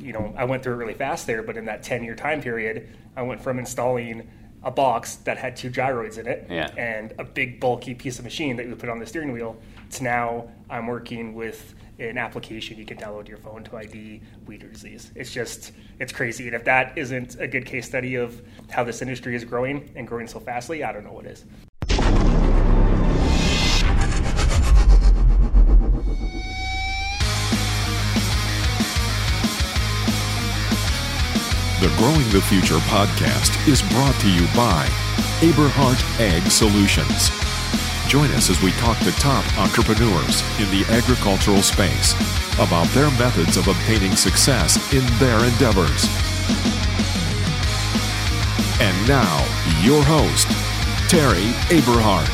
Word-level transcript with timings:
you 0.00 0.12
know, 0.12 0.32
I 0.36 0.44
went 0.44 0.62
through 0.62 0.74
it 0.74 0.76
really 0.76 0.94
fast 0.94 1.26
there, 1.26 1.42
but 1.42 1.56
in 1.56 1.64
that 1.66 1.82
10 1.82 2.02
year 2.04 2.14
time 2.14 2.40
period, 2.42 2.88
I 3.16 3.22
went 3.22 3.42
from 3.42 3.58
installing 3.58 4.28
a 4.62 4.70
box 4.70 5.16
that 5.16 5.38
had 5.38 5.56
two 5.56 5.70
gyroids 5.70 6.18
in 6.18 6.26
it 6.26 6.46
Yeah. 6.50 6.68
and 6.76 7.14
a 7.18 7.24
big 7.24 7.60
bulky 7.60 7.94
piece 7.94 8.18
of 8.18 8.24
machine 8.24 8.56
that 8.56 8.64
you 8.64 8.70
would 8.70 8.78
put 8.78 8.90
on 8.90 8.98
the 8.98 9.06
steering 9.06 9.32
wheel 9.32 9.56
to 9.92 10.04
now 10.04 10.48
I'm 10.68 10.86
working 10.86 11.34
with 11.34 11.74
an 11.98 12.18
application 12.18 12.78
you 12.78 12.84
can 12.86 12.96
download 12.98 13.24
to 13.24 13.28
your 13.30 13.38
phone 13.38 13.62
to 13.64 13.76
ID 13.76 14.20
weeder 14.46 14.68
disease. 14.68 15.12
It's 15.14 15.32
just 15.32 15.72
it's 15.98 16.12
crazy. 16.12 16.46
And 16.46 16.54
if 16.54 16.64
that 16.64 16.96
isn't 16.96 17.38
a 17.40 17.46
good 17.46 17.64
case 17.66 17.86
study 17.86 18.14
of 18.16 18.40
how 18.70 18.84
this 18.84 19.00
industry 19.02 19.34
is 19.34 19.44
growing 19.44 19.90
and 19.96 20.06
growing 20.06 20.26
so 20.26 20.40
fastly, 20.40 20.82
I 20.84 20.92
don't 20.92 21.04
know 21.04 21.12
what 21.12 21.26
is. 21.26 21.44
The 31.80 31.88
Growing 31.96 32.28
the 32.28 32.42
Future 32.42 32.76
podcast 32.92 33.56
is 33.66 33.80
brought 33.80 34.14
to 34.20 34.30
you 34.30 34.42
by 34.54 34.84
Aberhart 35.40 35.98
Ag 36.20 36.42
Solutions. 36.50 37.30
Join 38.08 38.30
us 38.32 38.50
as 38.50 38.60
we 38.62 38.70
talk 38.72 38.98
to 38.98 39.10
top 39.12 39.44
entrepreneurs 39.58 40.42
in 40.60 40.68
the 40.70 40.84
agricultural 40.90 41.62
space 41.62 42.12
about 42.60 42.86
their 42.88 43.08
methods 43.18 43.56
of 43.56 43.66
obtaining 43.66 44.14
success 44.14 44.76
in 44.92 45.04
their 45.18 45.42
endeavors. 45.44 46.04
And 48.80 49.08
now, 49.08 49.40
your 49.82 50.02
host, 50.04 50.48
Terry 51.08 51.48
Aberhart. 51.72 52.28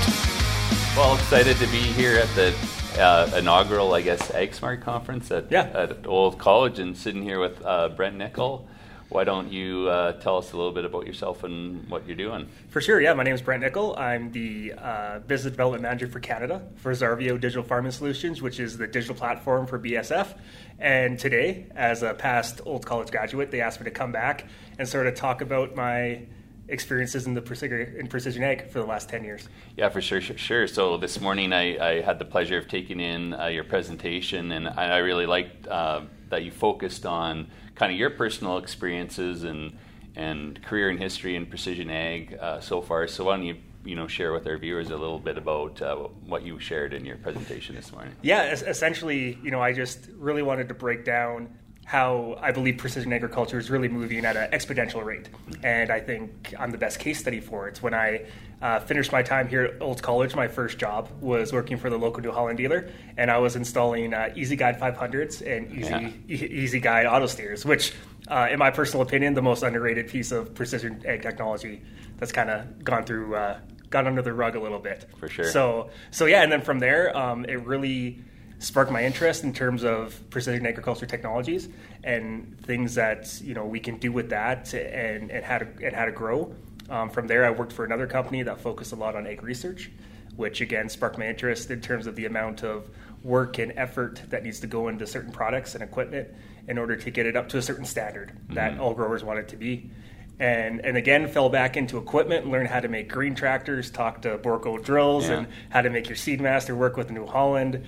Well, 0.97 1.14
excited 1.14 1.56
to 1.58 1.66
be 1.69 1.83
here 1.83 2.16
at 2.19 2.28
the 2.34 2.52
uh, 2.98 3.30
inaugural, 3.36 3.94
I 3.94 4.02
guess, 4.02 4.22
AgSmart 4.33 4.80
conference 4.83 5.30
at, 5.30 5.52
Yeah. 5.52 5.70
at 5.74 6.05
Olds 6.06 6.36
College 6.36 6.80
and 6.80 6.97
sitting 6.97 7.22
here 7.22 7.38
with 7.38 7.64
uh, 7.64 7.91
Brent 7.91 8.16
Nickel. 8.16 8.66
Why 9.09 9.23
don't 9.23 9.52
you 9.52 9.88
uh, 9.88 10.12
tell 10.15 10.37
us 10.37 10.52
a 10.52 10.56
little 10.56 10.72
bit 10.72 10.84
about 10.84 11.06
yourself 11.06 11.44
and 11.44 11.89
what 11.89 12.06
you're 12.06 12.17
doing? 12.17 12.48
For 12.70 12.81
sure, 12.81 13.00
yeah. 13.00 13.14
My 13.14 13.22
name 13.22 13.34
is 13.34 13.42
Brent 13.42 13.62
Nickel. 13.62 13.94
I'm 13.97 14.33
the 14.33 14.75
uh, 14.77 15.19
business 15.20 15.53
development 15.53 15.83
manager 15.83 16.08
for 16.08 16.19
Canada 16.19 16.62
for 16.77 16.92
xarvio 16.92 17.41
Digital 17.41 17.62
Farming 17.62 17.92
Solutions, 17.92 18.42
which 18.42 18.58
is 18.58 18.77
the 18.77 18.86
digital 18.89 19.14
platform 19.14 19.66
for 19.66 19.78
BASF. 19.78 20.36
And 20.81 21.19
today, 21.19 21.66
as 21.77 22.03
a 22.03 22.14
past 22.14 22.61
Olds 22.66 22.84
College 22.84 23.12
graduate, 23.12 23.53
they 23.53 23.61
asked 23.61 23.81
me 23.81 23.84
to 23.84 23.92
come 23.92 24.11
back 24.11 24.47
and 24.78 24.89
sort 24.89 25.06
of 25.06 25.14
talk 25.14 25.41
about 25.41 25.77
my 25.77 26.22
experiences 26.69 27.27
in 27.27 27.34
the 27.34 27.42
precision, 27.42 27.97
in 27.98 28.06
precision 28.09 28.42
ag 28.42 28.70
for 28.70 28.81
the 28.81 28.86
last 28.86 29.09
10 29.09 29.25
years. 29.25 29.48
Yeah, 29.77 29.89
for 29.89 30.00
sure, 30.00 30.20
sure. 30.20 30.36
sure. 30.36 30.67
So 30.67 30.97
this 30.97 31.20
morning 31.20 31.53
I, 31.53 31.78
I 31.78 32.00
had 32.00 32.19
the 32.19 32.25
pleasure 32.25 32.59
of 32.59 32.69
taking 32.69 33.00
in 33.00 33.34
uh, 33.34 33.47
your 33.47 33.64
presentation, 33.64 34.53
and 34.53 34.69
I, 34.69 34.87
I 34.87 34.98
really 34.98 35.27
liked 35.27 35.67
uh, 35.69 36.03
that 36.31 36.44
you 36.44 36.50
focused 36.50 37.06
on 37.06 37.48
kind 37.75 37.92
of 37.92 37.98
your 37.98 38.11
personal 38.11 38.59
experiences 38.59 39.44
and 39.44 39.78
and 40.17 40.62
career 40.62 40.89
and 40.89 40.98
history 40.98 41.37
in 41.37 41.44
precision 41.44 41.91
ag 41.91 42.39
uh, 42.41 42.59
so 42.59 42.81
far. 42.81 43.06
So 43.06 43.25
why 43.25 43.37
don't 43.37 43.44
you 43.44 43.56
you 43.84 43.94
know 43.94 44.09
share 44.09 44.33
with 44.33 44.47
our 44.47 44.56
viewers 44.56 44.89
a 44.89 44.97
little 44.97 45.19
bit 45.19 45.39
about 45.39 45.81
uh, 45.81 45.94
what 46.27 46.42
you 46.42 46.59
shared 46.59 46.92
in 46.94 47.05
your 47.05 47.17
presentation 47.17 47.77
this 47.77 47.92
morning? 47.92 48.14
Yeah, 48.22 48.42
es- 48.44 48.62
essentially, 48.62 49.39
you 49.42 49.50
know, 49.50 49.61
I 49.61 49.72
just 49.72 50.09
really 50.17 50.42
wanted 50.42 50.69
to 50.69 50.75
break 50.75 51.05
down 51.05 51.56
how 51.87 52.37
I 52.42 52.51
believe 52.51 52.79
precision 52.79 53.12
agriculture 53.12 53.59
is 53.61 53.70
really 53.70 53.87
moving 53.89 54.25
at 54.25 54.37
an 54.37 54.51
exponential 54.51 55.05
rate. 55.05 55.29
And 55.62 55.89
I 55.89 56.01
think 56.01 56.53
I'm 56.59 56.73
the 56.73 56.78
best 56.78 56.98
case 56.98 57.20
study 57.20 57.39
for 57.41 57.69
it. 57.69 57.81
When 57.81 57.95
I 57.95 58.27
uh, 58.61 58.81
finished 58.81 59.12
my 59.12 59.23
time 59.23 59.47
here 59.47 59.62
at 59.67 59.81
Olds 59.81 60.01
College, 60.01 60.34
my 60.34 60.48
first 60.48 60.78
job 60.78 61.09
was 61.20 61.53
working 61.53 61.77
for 61.77 61.89
the 61.89 61.97
local 61.97 62.20
New 62.23 62.33
Holland 62.33 62.59
dealer, 62.59 62.91
and 63.17 63.31
I 63.31 63.39
was 63.39 63.55
installing 63.55 64.15
uh, 64.15 64.33
EZ-Guide 64.37 64.81
500s 64.81 65.47
and 65.47 65.70
Easy, 65.70 65.89
Yeah. 65.91 66.11
e- 66.28 66.65
EZ-Guide 66.65 67.06
auto 67.06 67.27
steers, 67.27 67.65
which, 67.65 67.93
uh, 68.27 68.48
in 68.50 68.59
my 68.59 68.73
personal 68.73 69.06
opinion, 69.06 69.34
the 69.34 69.43
most 69.43 69.62
underrated 69.62 70.09
piece 70.09 70.33
of 70.33 70.55
precision 70.56 71.00
ag 71.06 71.23
technology 71.23 71.83
that's 72.17 72.33
kind 72.33 72.50
of 72.50 72.83
gone 72.83 73.05
through, 73.05 73.37
uh, 73.37 73.61
gone 73.91 74.09
under 74.09 74.23
the 74.23 74.33
rug 74.33 74.56
a 74.56 74.61
little 74.61 74.81
bit. 74.81 75.06
For 75.21 75.28
sure. 75.28 75.44
So, 75.44 75.91
so 76.10 76.27
yeah, 76.27 76.43
and 76.43 76.50
then 76.50 76.62
from 76.62 76.81
there, 76.81 77.16
um, 77.16 77.44
it 77.44 77.65
really 77.65 78.25
sparked 78.59 78.91
my 78.91 79.05
interest 79.05 79.44
in 79.44 79.53
terms 79.53 79.84
of 79.84 80.19
precision 80.31 80.67
agriculture 80.67 81.06
technologies 81.06 81.69
and 82.05 82.59
things 82.62 82.94
that 82.94 83.41
you 83.43 83.55
know 83.55 83.65
we 83.67 83.81
can 83.81 83.99
do 83.99 84.12
with 84.12 84.31
that 84.31 84.72
and, 84.75 85.31
and 85.31 85.44
how 85.44 85.59
to 85.59 85.67
and 85.83 85.94
how 85.94 86.05
to 86.05 86.12
grow. 86.12 86.55
Um, 86.89 87.11
from 87.11 87.27
there, 87.27 87.45
I 87.45 87.50
worked 87.50 87.72
for 87.72 87.84
another 87.84 88.06
company 88.06 88.43
that 88.45 88.61
focused 88.61 88.93
a 88.93 88.97
lot 88.97 89.16
on 89.16 89.27
ag 89.27 89.43
research, 89.43 89.91
which 90.37 90.61
again 90.61 90.89
sparked 90.89 91.19
my 91.19 91.27
interest 91.28 91.71
in 91.71 91.81
terms 91.81 92.06
of 92.06 92.16
the 92.16 92.27
amount 92.27 92.62
of 92.62 92.89
work 93.22 93.59
and 93.59 93.72
effort 93.77 94.22
that 94.31 94.45
needs 94.45 94.61
to 94.61 94.66
go 94.66 94.89
into 94.89 95.06
certain 95.06 95.33
products 95.33 95.75
and 95.75 95.83
equipment 95.83 96.28
in 96.69 96.78
order 96.78 96.95
to 96.97 97.11
get 97.11 97.27
it 97.27 97.37
up 97.37 97.49
to 97.49 97.59
a 97.59 97.62
certain 97.62 97.84
standard 97.84 98.33
that 98.50 98.78
all 98.78 98.95
growers 98.95 99.25
want 99.25 99.39
it 99.39 99.49
to 99.49 99.56
be. 99.56 99.91
And, 100.39 100.84
and 100.84 100.97
again, 100.97 101.27
fell 101.28 101.49
back 101.49 101.77
into 101.77 101.97
equipment, 101.97 102.47
learned 102.47 102.69
how 102.69 102.81
to 102.81 102.89
make 102.89 103.09
green 103.11 103.34
tractors, 103.34 103.91
talk 103.91 104.22
to 104.22 104.37
Bourgault 104.37 104.84
drills, 104.84 105.28
Yeah. 105.28 105.39
and 105.39 105.47
how 105.71 105.81
to 105.81 105.89
make 105.91 106.09
your 106.09 106.16
Seedmaster 106.16 106.77
work 106.77 106.97
with 106.97 107.11
New 107.11 107.25
Holland, 107.27 107.84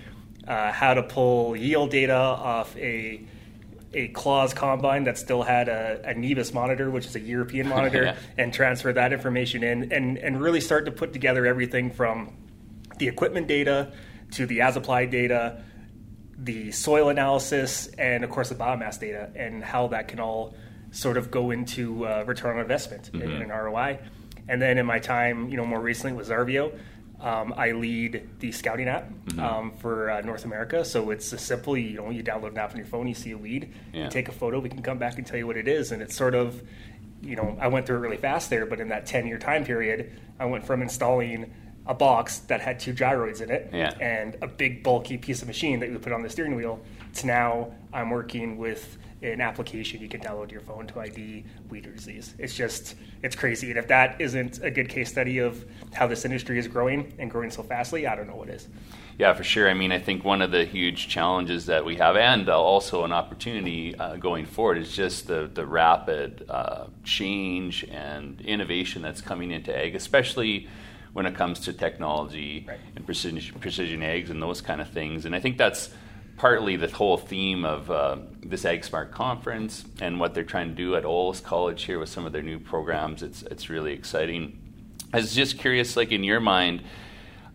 uh, 0.49 0.73
how 0.73 0.95
to 0.95 1.03
pull 1.05 1.55
yield 1.55 1.91
data 1.91 2.17
off 2.17 2.77
a 2.77 3.21
a 3.95 4.09
Claas 4.09 4.53
combine 4.53 5.05
that 5.05 5.17
still 5.17 5.43
had 5.43 5.69
a, 5.69 6.01
a 6.05 6.15
CEBIS 6.15 6.53
monitor, 6.53 6.91
which 6.91 7.07
is 7.07 7.17
a 7.17 7.21
European 7.21 7.69
monitor, 7.77 8.03
Yeah. 8.05 8.17
and 8.37 8.53
transfer 8.53 8.93
that 8.93 9.13
information 9.13 9.63
in, 9.63 9.93
and 9.93 10.19
and 10.19 10.41
really 10.41 10.61
start 10.61 10.85
to 10.87 10.91
put 10.93 11.13
together 11.13 11.47
everything 11.47 11.91
from 11.91 12.35
the 12.99 13.09
equipment 13.09 13.47
data 13.47 13.93
to 14.33 14.45
the 14.47 14.61
as 14.61 14.77
applied 14.77 15.11
data, 15.11 15.63
the 16.37 16.71
soil 16.73 17.09
analysis, 17.09 17.87
and 17.99 18.25
of 18.25 18.31
course 18.31 18.49
the 18.51 18.55
biomass 18.55 18.99
data, 19.01 19.31
and 19.35 19.63
how 19.65 19.87
that 19.89 20.09
can 20.09 20.21
all 20.21 20.55
sort 20.91 21.17
of 21.17 21.31
go 21.31 21.51
into 21.51 22.07
uh, 22.07 22.25
return 22.27 22.57
on 22.57 22.63
investment 22.63 23.11
and 23.15 23.23
and 23.23 23.43
an 23.43 23.49
ROI. 23.51 23.99
And 24.51 24.61
then 24.63 24.79
in 24.79 24.87
my 24.87 24.99
time, 24.99 25.49
you 25.51 25.57
know, 25.59 25.67
more 25.67 25.81
recently 25.81 26.17
with 26.17 26.29
xarvio, 26.29 26.79
um, 27.21 27.53
I 27.57 27.73
lead 27.73 28.29
the 28.39 28.53
scouting 28.53 28.89
app 28.89 29.11
um, 29.39 29.73
for 29.79 30.11
uh, 30.11 30.21
North 30.21 30.45
America. 30.45 30.85
So 30.85 31.11
it's 31.11 31.33
a 31.33 31.39
simple, 31.39 31.77
you 31.77 31.97
know, 31.97 32.11
you 32.11 32.23
download 32.23 32.51
an 32.51 32.59
app 32.59 32.71
on 32.71 32.77
your 32.77 32.87
phone, 32.87 33.09
you 33.09 33.15
see 33.15 33.33
a 33.33 33.39
weed, 33.39 33.73
Yeah. 33.93 34.05
you 34.05 34.11
take 34.11 34.29
a 34.29 34.33
photo, 34.33 34.61
we 34.61 34.69
can 34.69 34.83
come 34.83 34.99
back 34.99 35.19
and 35.19 35.27
tell 35.27 35.37
you 35.39 35.47
what 35.47 35.57
it 35.57 35.67
is, 35.69 35.91
and 35.93 36.01
it's 36.03 36.15
sort 36.17 36.35
of 36.35 36.63
you 37.21 37.35
know, 37.35 37.59
I 37.61 37.67
went 37.67 37.85
through 37.85 37.97
it 37.97 38.01
really 38.01 38.17
fast 38.17 38.49
there, 38.49 38.65
but 38.65 38.79
in 38.79 38.91
that 38.91 39.05
10 39.05 39.27
year 39.27 39.39
time 39.39 39.65
period, 39.65 40.13
I 40.39 40.45
went 40.45 40.65
from 40.65 40.83
installing 40.83 41.53
a 41.85 41.93
box 41.93 42.39
that 42.47 42.61
had 42.61 42.79
two 42.79 42.93
gyroids 42.93 43.41
in 43.41 43.51
it 43.51 43.71
Yeah. 43.73 43.93
and 44.01 44.37
a 44.41 44.47
big 44.47 44.85
bulky 44.85 45.19
piece 45.19 45.43
of 45.43 45.49
machine 45.49 45.81
that 45.81 45.91
you 45.91 45.99
put 45.99 46.13
on 46.13 46.23
the 46.23 46.31
steering 46.31 46.55
wheel 46.55 46.81
to 47.15 47.27
now 47.27 47.73
I'm 47.93 48.11
working 48.11 48.57
with 48.57 48.99
an 49.23 49.41
application 49.41 50.01
you 50.01 50.09
can 50.09 50.21
download 50.21 50.49
to 50.49 50.53
your 50.53 50.61
phone 50.63 50.87
to 50.87 51.01
ID 51.01 51.45
weeder 51.71 51.91
disease. 51.91 52.35
It's 52.39 52.55
just, 52.55 52.95
it's 53.23 53.35
crazy. 53.35 53.71
And 53.71 53.79
if 53.79 53.89
that 53.89 54.21
isn't 54.21 54.63
a 54.63 54.71
good 54.71 54.89
case 54.89 55.11
study 55.11 55.39
of 55.39 55.65
how 55.93 56.07
this 56.07 56.25
industry 56.25 56.59
is 56.59 56.69
growing 56.69 57.13
and 57.19 57.31
growing 57.31 57.51
so 57.51 57.63
fastly, 57.63 58.07
I 58.07 58.15
don't 58.15 58.29
know 58.29 58.37
what 58.37 58.49
is. 58.49 58.69
Yeah, 59.19 59.35
for 59.35 59.43
sure. 59.43 59.69
I 59.69 59.75
mean, 59.75 59.91
I 59.91 59.99
think 59.99 60.25
one 60.25 60.41
of 60.41 60.53
the 60.53 60.65
huge 60.65 61.09
challenges 61.09 61.67
that 61.67 61.85
we 61.85 61.97
have, 61.97 62.15
and 62.17 62.49
uh, 62.49 62.57
also 62.57 63.03
an 63.05 63.11
opportunity 63.11 63.97
uh, 63.97 64.15
going 64.17 64.47
forward, 64.47 64.79
is 64.79 64.95
just 64.95 65.27
the 65.27 65.51
the 65.53 65.67
rapid 65.67 66.45
uh, 66.49 66.87
change 67.03 67.83
and 67.91 68.41
innovation 68.43 69.03
that's 69.03 69.21
coming 69.21 69.51
into 69.51 69.77
ag, 69.77 69.97
especially 69.97 70.69
when 71.15 71.27
it 71.27 71.35
comes 71.35 71.59
to 71.61 71.73
technology 71.73 72.65
Right. 72.69 72.79
and 72.95 73.05
precision 73.05 73.59
precision 73.59 74.05
eggs 74.05 74.31
and 74.31 74.41
those 74.41 74.61
kind 74.61 74.81
of 74.81 74.89
things. 74.91 75.25
And 75.25 75.35
I 75.35 75.41
think 75.41 75.59
that's 75.59 75.91
partly 76.39 76.77
the 76.77 76.89
whole 76.89 77.19
theme 77.19 77.65
of 77.65 77.91
uh, 77.91 78.17
this 78.43 78.65
Ag 78.65 78.85
Smart 78.85 79.11
conference 79.11 79.85
and 80.01 80.19
what 80.19 80.35
they're 80.35 80.45
trying 80.45 80.69
to 80.69 80.75
do 80.75 80.95
at 80.95 81.05
Olds 81.05 81.41
College 81.41 81.83
here 81.83 81.99
with 81.99 82.09
some 82.09 82.25
of 82.25 82.33
their 82.33 82.43
new 82.43 82.59
programs. 82.59 83.23
It's 83.23 83.43
it's 83.43 83.69
really 83.69 83.93
exciting. 83.93 84.59
I 85.13 85.19
was 85.19 85.35
just 85.35 85.59
curious, 85.59 85.97
like 85.97 86.13
in 86.13 86.25
your 86.25 86.41
mind. 86.41 86.83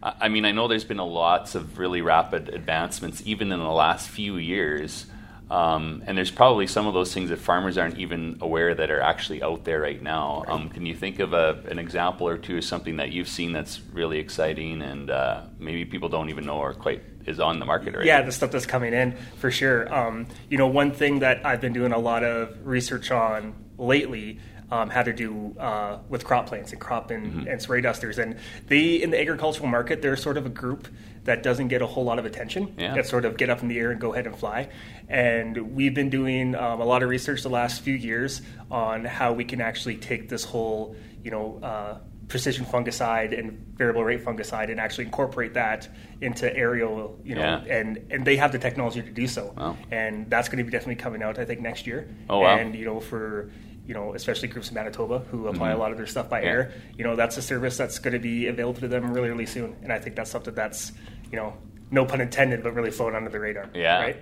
I 0.04 0.14
I 0.22 0.30
mean, 0.30 0.46
I 0.46 0.52
know 0.52 0.68
there's 0.68 0.84
been 0.84 1.00
a 1.00 1.06
lots 1.06 1.56
of 1.56 1.80
really 1.80 2.02
rapid 2.02 2.50
advancements 2.50 3.24
even 3.26 3.52
in 3.52 3.60
the 3.60 3.66
last 3.72 4.10
few 4.10 4.38
years. 4.38 5.08
Um, 5.50 6.04
and 6.08 6.18
there's 6.18 6.32
probably 6.32 6.66
some 6.66 6.88
of 6.88 6.96
those 6.96 7.14
things 7.14 7.30
that 7.30 7.38
farmers 7.38 7.78
aren't 7.78 8.00
even 8.00 8.38
aware 8.42 8.74
that 8.74 8.90
are 8.90 9.02
actually 9.02 9.44
out 9.44 9.66
there 9.66 9.80
right 9.80 10.02
now. 10.02 10.44
Um, 10.48 10.70
can 10.70 10.86
you 10.86 10.96
think 10.96 11.20
of 11.20 11.34
a, 11.34 11.62
an 11.70 11.78
example 11.78 12.28
or 12.28 12.38
two 12.38 12.58
of 12.58 12.64
something 12.64 12.96
that 12.98 13.12
you've 13.12 13.28
seen 13.28 13.52
that's 13.52 13.80
really 13.92 14.18
exciting 14.18 14.82
and 14.82 15.12
uh, 15.12 15.42
maybe 15.60 15.86
people 15.86 16.10
don't 16.10 16.30
even 16.30 16.46
know 16.46 16.58
or 16.58 16.74
quite 16.74 17.04
is 17.26 17.40
on 17.40 17.60
the 17.60 17.66
market 17.66 17.94
already? 17.94 18.08
Yeah, 18.08 18.22
the 18.22 18.32
stuff 18.32 18.52
that's 18.52 18.66
coming 18.66 18.94
in 18.94 19.16
for 19.38 19.52
sure. 19.52 19.94
Um, 19.94 20.28
you 20.50 20.58
know, 20.58 20.68
one 20.68 20.92
thing 20.92 21.20
that 21.20 21.46
I've 21.46 21.62
been 21.62 21.74
doing 21.74 21.92
a 21.92 22.00
lot 22.00 22.24
of 22.24 22.66
research 22.66 23.12
on 23.12 23.56
lately 23.78 24.40
um, 24.72 24.90
had 24.90 25.06
to 25.06 25.14
do 25.14 25.56
uh, 25.60 26.00
with 26.10 26.26
crop 26.26 26.48
plants 26.48 26.72
and 26.72 26.82
crop 26.82 27.12
and, 27.12 27.48
and 27.48 27.62
spray 27.62 27.82
dusters. 27.82 28.18
And 28.18 28.38
they, 28.68 29.02
in 29.02 29.12
the 29.12 29.20
agricultural 29.20 29.68
market, 29.68 30.02
they're 30.02 30.16
sort 30.16 30.36
of 30.36 30.48
a 30.48 30.50
group 30.50 30.88
that 31.26 31.44
doesn't 31.44 31.68
get 31.68 31.82
a 31.82 31.86
whole 31.86 32.04
lot 32.04 32.18
of 32.18 32.26
attention. 32.26 32.74
Yeah. 32.78 32.96
That 32.96 33.06
sort 33.06 33.26
of 33.26 33.38
get 33.38 33.50
up 33.52 33.62
in 33.62 33.68
the 33.68 33.78
air 33.78 33.92
and 33.92 34.02
go 34.02 34.14
ahead 34.14 34.26
and 34.26 34.36
fly. 34.36 34.70
And 35.08 35.76
we've 35.76 35.94
been 35.94 36.10
doing 36.10 36.56
um, 36.56 36.82
a 36.82 36.86
lot 36.86 37.04
of 37.04 37.10
research 37.10 37.44
the 37.44 37.50
last 37.50 37.82
few 37.82 37.94
years 37.94 38.42
on 38.72 39.06
how 39.06 39.34
we 39.34 39.46
can 39.46 39.62
actually 39.62 39.98
take 39.98 40.28
this 40.28 40.44
whole, 40.44 40.96
you 41.24 41.30
know, 41.30 41.60
uh, 41.62 41.98
precision 42.28 42.66
fungicide 42.66 43.38
and 43.38 43.52
variable 43.78 44.04
rate 44.04 44.24
fungicide 44.24 44.72
and 44.72 44.80
actually 44.80 45.06
incorporate 45.06 45.54
that 45.54 45.88
into 46.22 46.56
aerial, 46.56 47.20
you 47.24 47.36
know, 47.36 47.42
Yeah. 47.66 47.76
and 47.78 48.00
and 48.12 48.26
they 48.26 48.38
have 48.38 48.52
the 48.52 48.60
technology 48.60 49.02
to 49.02 49.12
do 49.12 49.28
so. 49.28 49.54
Wow. 49.58 49.78
And 49.92 50.30
that's 50.30 50.48
going 50.50 50.58
to 50.60 50.64
be 50.64 50.72
definitely 50.72 50.96
coming 50.96 51.22
out, 51.22 51.38
I 51.38 51.46
think, 51.46 51.60
next 51.62 51.86
year. 51.86 52.08
Oh, 52.30 52.40
wow. 52.40 52.58
And 52.58 52.76
you 52.76 52.86
know, 52.86 53.00
for 53.00 53.52
you 53.86 53.94
know, 53.94 54.14
especially 54.16 54.48
groups 54.48 54.70
in 54.70 54.76
Manitoba 54.76 55.20
who 55.30 55.48
apply 55.48 55.72
Mhm. 55.72 55.76
a 55.76 55.78
lot 55.78 55.92
of 55.92 55.98
their 55.98 56.08
stuff 56.08 56.30
by 56.30 56.42
Yeah. 56.42 56.48
air, 56.50 56.72
you 56.98 57.04
know, 57.04 57.18
that's 57.18 57.36
a 57.36 57.42
service 57.42 57.76
that's 57.76 58.00
going 58.00 58.14
to 58.14 58.20
be 58.20 58.48
available 58.48 58.80
to 58.80 58.88
them 58.88 59.14
really, 59.14 59.30
really 59.30 59.46
soon. 59.46 59.76
And 59.84 59.92
I 59.92 60.00
think 60.00 60.16
that's 60.16 60.32
something 60.32 60.54
that's, 60.54 60.94
you 61.30 61.36
know, 61.38 61.58
no 61.92 62.06
pun 62.06 62.22
intended, 62.22 62.64
but 62.64 62.74
really 62.74 62.92
flown 62.92 63.14
under 63.14 63.30
the 63.30 63.42
radar. 63.42 63.66
Yeah. 63.74 64.00
Right. 64.02 64.16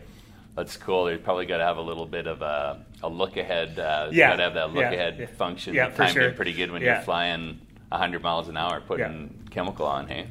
That's 0.56 0.76
cool. 0.78 1.06
They 1.06 1.18
probably 1.18 1.46
got 1.46 1.58
to 1.60 1.64
have 1.64 1.78
a 1.78 1.82
little 1.82 2.08
bit 2.08 2.26
of 2.26 2.42
a, 2.42 2.84
a 3.04 3.08
look 3.08 3.38
ahead. 3.38 3.78
Uh, 3.78 4.08
Yeah. 4.12 4.32
Got 4.32 4.36
to 4.38 4.44
have 4.44 4.54
that 4.56 4.74
look 4.74 4.82
Yeah. 4.82 4.92
ahead 4.94 5.18
Yeah. 5.20 5.26
function. 5.28 5.76
Yeah, 5.76 5.90
for 5.92 6.06
time 6.06 6.14
sure. 6.14 6.32
pretty 6.32 6.54
good 6.54 6.72
when 6.72 6.82
you're 6.82 6.96
flying 7.02 7.62
100 7.92 8.24
miles 8.24 8.48
an 8.48 8.58
hour 8.58 8.82
putting 8.82 9.48
chemical 9.52 9.86
on, 9.86 10.08
hey? 10.08 10.28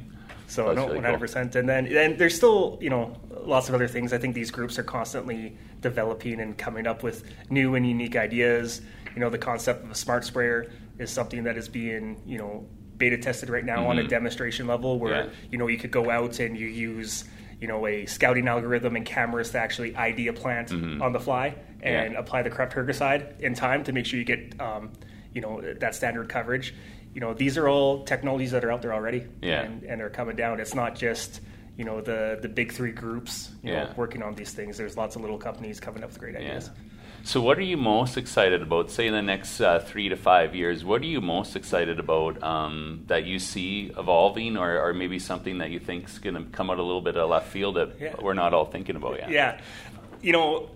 So 0.47 0.65
That's 0.65 0.75
no, 0.75 0.87
really 0.87 0.99
hundred 0.99 1.19
percent. 1.19 1.55
And 1.55 1.69
then 1.69 1.85
and 1.87 2.17
there's 2.17 2.35
still 2.35 2.77
you 2.81 2.89
know 2.89 3.15
lots 3.45 3.69
of 3.69 3.75
other 3.75 3.87
things. 3.87 4.11
I 4.11 4.17
think 4.17 4.35
these 4.35 4.51
groups 4.51 4.77
are 4.77 4.83
constantly 4.83 5.55
developing 5.79 6.41
and 6.41 6.57
coming 6.57 6.85
up 6.87 7.03
with 7.03 7.23
new 7.49 7.75
and 7.75 7.87
unique 7.87 8.17
ideas. 8.17 8.81
You 9.15 9.21
know, 9.21 9.29
the 9.29 9.37
concept 9.37 9.85
of 9.85 9.91
a 9.91 9.95
smart 9.95 10.25
sprayer 10.25 10.69
is 10.99 11.09
something 11.09 11.43
that 11.45 11.55
is 11.57 11.69
being 11.69 12.21
you 12.25 12.37
know 12.37 12.65
beta 12.97 13.17
tested 13.17 13.49
right 13.49 13.63
now 13.63 13.87
on 13.87 13.97
a 13.97 14.03
Mhm. 14.03 14.09
demonstration 14.09 14.67
level, 14.67 14.99
where 14.99 15.13
Yeah. 15.25 15.29
you 15.51 15.57
know 15.57 15.67
you 15.67 15.77
could 15.77 15.91
go 15.91 16.09
out 16.09 16.39
and 16.41 16.57
you 16.57 16.67
use 16.67 17.23
you 17.61 17.67
know 17.67 17.87
a 17.87 18.05
scouting 18.05 18.47
algorithm 18.49 18.97
and 18.97 19.05
cameras 19.05 19.51
to 19.51 19.59
actually 19.59 19.95
ID 19.95 20.27
a 20.27 20.33
plant 20.33 20.69
Mhm. 20.69 21.01
on 21.01 21.13
the 21.13 21.19
fly 21.19 21.55
and 21.81 22.11
Yeah. 22.13 22.19
apply 22.19 22.41
the 22.41 22.49
correct 22.49 22.73
herbicide 22.75 23.39
in 23.39 23.53
time 23.53 23.85
to 23.85 23.93
make 23.93 24.05
sure 24.05 24.19
you 24.19 24.25
get 24.25 24.59
um, 24.59 24.91
you 25.33 25.39
know 25.39 25.61
that 25.79 25.95
standard 25.95 26.27
coverage. 26.27 26.73
You 27.13 27.21
know, 27.21 27.33
these 27.33 27.57
are 27.57 27.67
all 27.67 28.03
technologies 28.03 28.51
that 28.51 28.63
are 28.63 28.71
out 28.71 28.81
there 28.81 28.93
already 28.93 29.25
Yeah. 29.41 29.61
and, 29.63 29.83
and 29.83 30.01
are 30.01 30.09
coming 30.09 30.35
down. 30.35 30.59
It's 30.59 30.75
not 30.75 30.95
just 30.95 31.41
you 31.77 31.85
know 31.85 32.01
the 32.01 32.37
the 32.41 32.49
big 32.49 32.71
three 32.73 32.91
groups 32.91 33.49
you 33.63 33.71
Yeah. 33.71 33.83
know 33.85 33.93
working 33.95 34.21
on 34.23 34.35
these 34.35 34.51
things. 34.53 34.77
There's 34.77 34.97
lots 34.97 35.15
of 35.15 35.21
little 35.21 35.37
companies 35.37 35.79
coming 35.79 36.03
up 36.03 36.09
with 36.11 36.19
great 36.19 36.33
Yeah. 36.35 36.39
ideas. 36.47 36.69
So, 37.23 37.39
what 37.39 37.57
are 37.59 37.63
you 37.63 37.77
most 37.77 38.17
excited 38.17 38.61
about? 38.63 38.89
Say 38.89 39.05
in 39.05 39.13
the 39.13 39.21
next 39.21 39.61
uh, 39.61 39.77
three 39.79 40.09
to 40.09 40.15
five 40.15 40.55
years, 40.55 40.83
what 40.83 41.01
are 41.03 41.05
you 41.05 41.21
most 41.21 41.55
excited 41.55 41.99
about 41.99 42.41
um, 42.41 43.03
that 43.07 43.25
you 43.25 43.37
see 43.37 43.91
evolving, 43.95 44.57
or, 44.57 44.79
or 44.81 44.91
maybe 44.93 45.19
something 45.19 45.59
that 45.59 45.69
you 45.69 45.77
think 45.79 46.09
is 46.09 46.17
going 46.17 46.33
to 46.35 46.43
come 46.51 46.71
out 46.71 46.79
a 46.79 46.83
little 46.83 47.01
bit 47.01 47.15
of 47.17 47.29
left 47.29 47.49
field 47.49 47.75
that 47.75 47.99
Yeah. 47.99 48.15
we're 48.19 48.33
not 48.33 48.55
all 48.55 48.65
thinking 48.65 48.95
about 48.95 49.19
yet? 49.19 49.29
Yeah, 49.29 49.59
you 50.23 50.31
know 50.33 50.69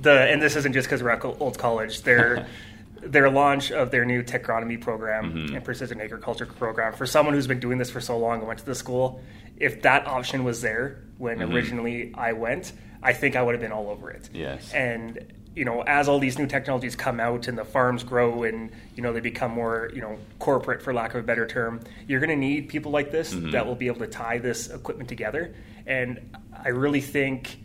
the 0.00 0.12
and 0.32 0.40
this 0.40 0.56
isn't 0.56 0.72
just 0.72 0.86
because 0.88 1.02
we're 1.02 1.10
at 1.10 1.22
Olds 1.22 1.58
College. 1.58 2.00
Their 2.02 2.46
their 3.02 3.30
launch 3.30 3.70
of 3.72 3.90
their 3.90 4.04
new 4.04 4.22
tech 4.22 4.44
agronomy 4.44 4.80
program 4.80 5.32
Mhm. 5.32 5.54
and 5.54 5.64
precision 5.64 6.00
agriculture 6.00 6.46
program 6.46 6.92
for 6.92 7.06
someone 7.06 7.34
who's 7.34 7.46
been 7.46 7.60
doing 7.60 7.78
this 7.78 7.90
for 7.90 8.00
so 8.00 8.18
long 8.18 8.38
and 8.38 8.46
went 8.46 8.58
to 8.60 8.66
the 8.66 8.74
school. 8.74 9.22
If 9.56 9.82
that 9.82 10.06
option 10.06 10.44
was 10.44 10.60
there 10.62 10.98
when 11.18 11.38
Mhm. 11.38 11.52
originally 11.54 12.12
I 12.14 12.32
went, 12.32 12.72
I 13.02 13.12
think 13.12 13.36
I 13.36 13.42
would 13.42 13.54
have 13.54 13.62
been 13.62 13.72
all 13.72 13.88
over 13.88 14.10
it. 14.10 14.28
Yes. 14.32 14.72
And 14.72 15.32
you 15.56 15.64
know, 15.64 15.82
as 15.82 16.08
all 16.08 16.20
these 16.20 16.38
new 16.38 16.46
technologies 16.46 16.94
come 16.94 17.18
out 17.18 17.48
and 17.48 17.58
the 17.58 17.64
farms 17.64 18.04
grow 18.04 18.44
and 18.44 18.70
you 18.94 19.02
know 19.02 19.12
they 19.12 19.18
become 19.20 19.50
more 19.50 19.90
you 19.92 20.00
know 20.00 20.16
corporate, 20.38 20.80
for 20.80 20.94
lack 20.94 21.12
of 21.14 21.20
a 21.20 21.26
better 21.26 21.44
term, 21.46 21.80
you're 22.06 22.20
going 22.20 22.30
to 22.30 22.36
need 22.36 22.68
people 22.68 22.92
like 22.92 23.10
this 23.10 23.34
Mhm. 23.34 23.50
that 23.52 23.66
will 23.66 23.74
be 23.74 23.88
able 23.88 23.98
to 23.98 24.06
tie 24.06 24.38
this 24.38 24.68
equipment 24.70 25.08
together. 25.08 25.50
And 25.86 26.20
I 26.64 26.68
really 26.68 27.00
think 27.00 27.58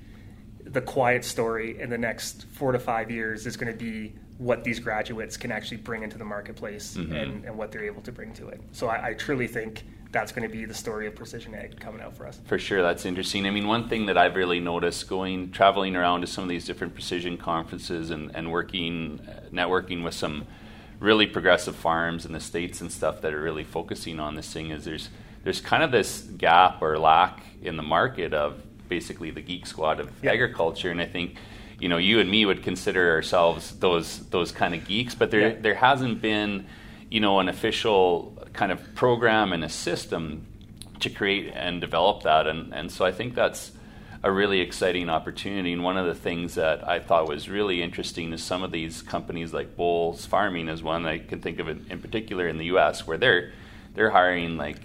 the 0.63 0.81
quiet 0.81 1.23
story 1.23 1.79
in 1.79 1.91
the 1.91 1.97
next 1.97 2.47
four 2.53 2.71
to 2.71 2.79
five 2.79 3.11
years 3.11 3.45
is 3.45 3.55
going 3.55 3.71
to 3.71 3.77
be 3.77 4.15
what 4.37 4.63
these 4.63 4.79
graduates 4.79 5.37
can 5.37 5.51
actually 5.51 5.77
bring 5.77 6.03
into 6.03 6.17
the 6.17 6.25
marketplace 6.25 6.97
Mhm. 6.97 7.11
and, 7.23 7.45
and 7.45 7.57
what 7.57 7.71
they're 7.71 7.85
able 7.85 8.01
to 8.01 8.11
bring 8.11 8.33
to 8.33 8.47
it. 8.49 8.59
So 8.73 8.87
I, 8.87 9.09
I 9.09 9.13
truly 9.13 9.47
think 9.47 9.83
that's 10.11 10.31
going 10.31 10.47
to 10.47 10.53
be 10.53 10.65
the 10.65 10.73
story 10.73 11.07
of 11.07 11.15
precision 11.15 11.53
ag 11.55 11.79
coming 11.79 12.01
out 12.01 12.15
for 12.15 12.25
us. 12.27 12.39
For 12.45 12.57
sure, 12.59 12.81
that's 12.81 13.05
interesting. 13.05 13.45
I 13.45 13.49
mean, 13.51 13.67
one 13.67 13.87
thing 13.89 14.05
that 14.07 14.17
I've 14.17 14.35
really 14.35 14.59
noticed 14.59 15.07
going 15.07 15.51
traveling 15.51 15.95
around 15.95 16.21
to 16.21 16.27
some 16.27 16.43
of 16.43 16.49
these 16.49 16.65
different 16.65 16.93
precision 16.93 17.37
conferences 17.37 18.11
and, 18.11 18.31
and 18.35 18.51
working, 18.51 19.19
networking 19.53 20.03
with 20.03 20.13
some 20.13 20.45
really 20.99 21.27
progressive 21.27 21.75
farms 21.75 22.25
in 22.25 22.31
the 22.33 22.39
states 22.39 22.79
and 22.81 22.91
stuff 22.91 23.21
that 23.21 23.33
are 23.33 23.41
really 23.41 23.63
focusing 23.65 24.19
on 24.19 24.35
this 24.35 24.51
thing 24.51 24.69
is 24.71 24.85
there's 24.85 25.09
there's 25.43 25.59
kind 25.61 25.83
of 25.83 25.91
this 25.91 26.21
gap 26.21 26.81
or 26.81 26.97
lack 26.97 27.41
in 27.61 27.75
the 27.77 27.83
market 27.83 28.33
of 28.33 28.63
basically 28.89 29.29
the 29.31 29.41
geek 29.41 29.65
squad 29.67 29.99
of 29.99 30.09
Yeah. 30.21 30.31
agriculture, 30.31 30.91
and 30.91 30.99
I 31.01 31.05
think. 31.05 31.35
You 31.85 31.89
know, 31.89 31.97
you 31.97 32.19
and 32.19 32.31
me 32.31 32.47
would 32.47 32.63
consider 32.63 33.11
ourselves 33.11 33.75
those 33.75 34.17
those 34.31 34.51
kind 34.51 34.73
of 34.73 34.87
geeks, 34.87 35.13
but 35.13 35.29
there 35.29 35.49
Yeah. 35.49 35.55
there 35.61 35.75
hasn't 35.75 36.19
been, 36.19 36.65
you 37.11 37.19
know, 37.19 37.39
an 37.39 37.47
official 37.47 38.35
kind 38.53 38.71
of 38.71 38.79
program 38.95 39.53
and 39.53 39.63
a 39.63 39.69
system 39.69 40.47
to 41.01 41.11
create 41.11 41.53
and 41.53 41.79
develop 41.79 42.23
that. 42.23 42.47
And, 42.47 42.73
and 42.73 42.89
so 42.91 43.05
I 43.05 43.11
think 43.11 43.35
that's 43.35 43.71
a 44.23 44.31
really 44.31 44.61
exciting 44.61 45.09
opportunity. 45.11 45.73
And 45.73 45.83
one 45.83 45.95
of 45.95 46.07
the 46.07 46.15
things 46.15 46.55
that 46.55 46.87
I 46.87 46.99
thought 46.99 47.27
was 47.27 47.49
really 47.49 47.83
interesting 47.83 48.33
is 48.33 48.41
some 48.43 48.63
of 48.63 48.71
these 48.71 49.03
companies 49.03 49.53
like 49.53 49.77
Bowles 49.77 50.25
Farming 50.25 50.69
is 50.69 50.81
one 50.81 51.05
I 51.05 51.19
can 51.19 51.39
think 51.39 51.59
of 51.59 51.67
in, 51.69 51.85
in 51.91 51.99
particular 52.01 52.47
in 52.47 52.57
the 52.57 52.65
U.S. 52.73 53.05
where 53.05 53.19
they're 53.19 53.51
they're 53.93 54.09
hiring 54.09 54.57
like 54.57 54.81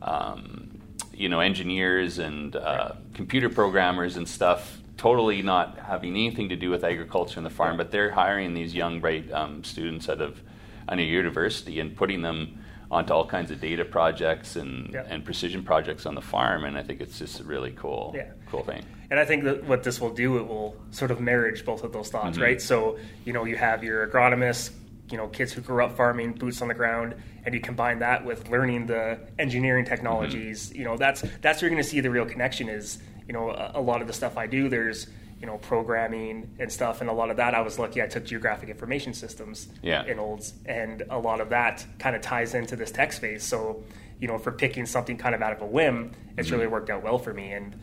um, 0.00 0.80
you 1.12 1.28
know 1.28 1.40
engineers 1.40 2.18
and 2.18 2.56
uh, 2.56 2.92
computer 3.12 3.50
programmers 3.50 4.16
and 4.16 4.26
stuff. 4.26 4.78
Totally 4.98 5.42
not 5.42 5.78
having 5.78 6.10
anything 6.16 6.48
to 6.48 6.56
do 6.56 6.70
with 6.70 6.82
agriculture 6.82 7.38
and 7.38 7.46
the 7.46 7.50
farm, 7.50 7.76
but 7.76 7.92
they're 7.92 8.10
hiring 8.10 8.52
these 8.52 8.74
young, 8.74 8.98
bright 9.00 9.30
um, 9.32 9.62
students 9.62 10.08
out 10.08 10.20
of 10.20 10.42
a 10.88 11.00
university 11.00 11.78
and 11.78 11.94
putting 11.96 12.20
them 12.20 12.58
onto 12.90 13.12
all 13.12 13.24
kinds 13.24 13.52
of 13.52 13.60
data 13.60 13.84
projects 13.84 14.56
and, 14.56 14.92
Yeah. 14.92 15.04
and 15.08 15.24
precision 15.24 15.62
projects 15.62 16.04
on 16.04 16.16
the 16.16 16.20
farm. 16.20 16.64
And 16.64 16.76
I 16.76 16.82
think 16.82 17.00
it's 17.00 17.16
just 17.16 17.38
a 17.38 17.44
really 17.44 17.70
cool, 17.76 18.12
Yeah. 18.16 18.32
cool 18.50 18.64
thing. 18.64 18.82
And 19.08 19.20
I 19.20 19.24
think 19.24 19.44
that 19.44 19.62
what 19.64 19.84
this 19.84 20.00
will 20.00 20.12
do, 20.12 20.36
it 20.38 20.48
will 20.48 20.74
sort 20.90 21.12
of 21.12 21.20
marriage 21.20 21.64
both 21.64 21.84
of 21.84 21.92
those 21.92 22.08
thoughts, 22.10 22.36
Mhm. 22.36 22.42
right? 22.42 22.60
So, 22.60 22.98
you 23.24 23.32
know, 23.32 23.44
you 23.44 23.54
have 23.54 23.84
your 23.84 24.04
agronomists, 24.04 24.72
you 25.12 25.16
know, 25.16 25.28
kids 25.28 25.52
who 25.52 25.60
grew 25.60 25.84
up 25.84 25.96
farming, 25.96 26.32
boots 26.32 26.60
on 26.60 26.66
the 26.66 26.74
ground, 26.74 27.14
and 27.46 27.54
you 27.54 27.60
combine 27.60 28.00
that 28.00 28.24
with 28.24 28.50
learning 28.50 28.86
the 28.86 29.18
engineering 29.38 29.84
technologies. 29.84 30.72
You 30.74 30.84
know, 30.84 30.96
that's 30.96 31.22
that's 31.40 31.62
where 31.62 31.68
you're 31.70 31.76
going 31.76 31.84
to 31.84 31.88
see 31.88 32.00
the 32.00 32.10
real 32.10 32.26
connection. 32.26 32.68
Is 32.68 32.98
you 33.28 33.34
know, 33.34 33.50
a, 33.50 33.72
a 33.74 33.80
lot 33.80 34.00
of 34.00 34.06
the 34.08 34.12
stuff 34.12 34.36
I 34.36 34.46
do, 34.48 34.68
there's 34.68 35.06
you 35.40 35.46
know, 35.46 35.56
programming 35.58 36.50
and 36.58 36.72
stuff, 36.72 37.00
and 37.00 37.08
a 37.08 37.12
lot 37.12 37.30
of 37.30 37.36
that 37.36 37.54
I 37.54 37.60
was 37.60 37.78
lucky 37.78 38.02
I 38.02 38.06
took 38.08 38.24
geographic 38.24 38.68
information 38.70 39.14
systems 39.14 39.68
Yeah. 39.82 40.04
in 40.04 40.18
Olds, 40.18 40.54
and 40.66 41.04
a 41.10 41.18
lot 41.18 41.40
of 41.40 41.50
that 41.50 41.86
kind 42.00 42.16
of 42.16 42.22
ties 42.22 42.54
into 42.54 42.74
this 42.74 42.90
tech 42.90 43.12
space. 43.12 43.44
So, 43.44 43.84
you 44.18 44.26
know, 44.26 44.36
for 44.38 44.50
picking 44.50 44.84
something 44.84 45.16
kind 45.16 45.36
of 45.36 45.40
out 45.42 45.52
of 45.52 45.62
a 45.62 45.66
whim, 45.66 46.10
it's 46.36 46.48
Mhm. 46.48 46.52
really 46.52 46.66
worked 46.66 46.90
out 46.90 47.04
well 47.04 47.18
for 47.18 47.32
me. 47.32 47.52
And 47.52 47.76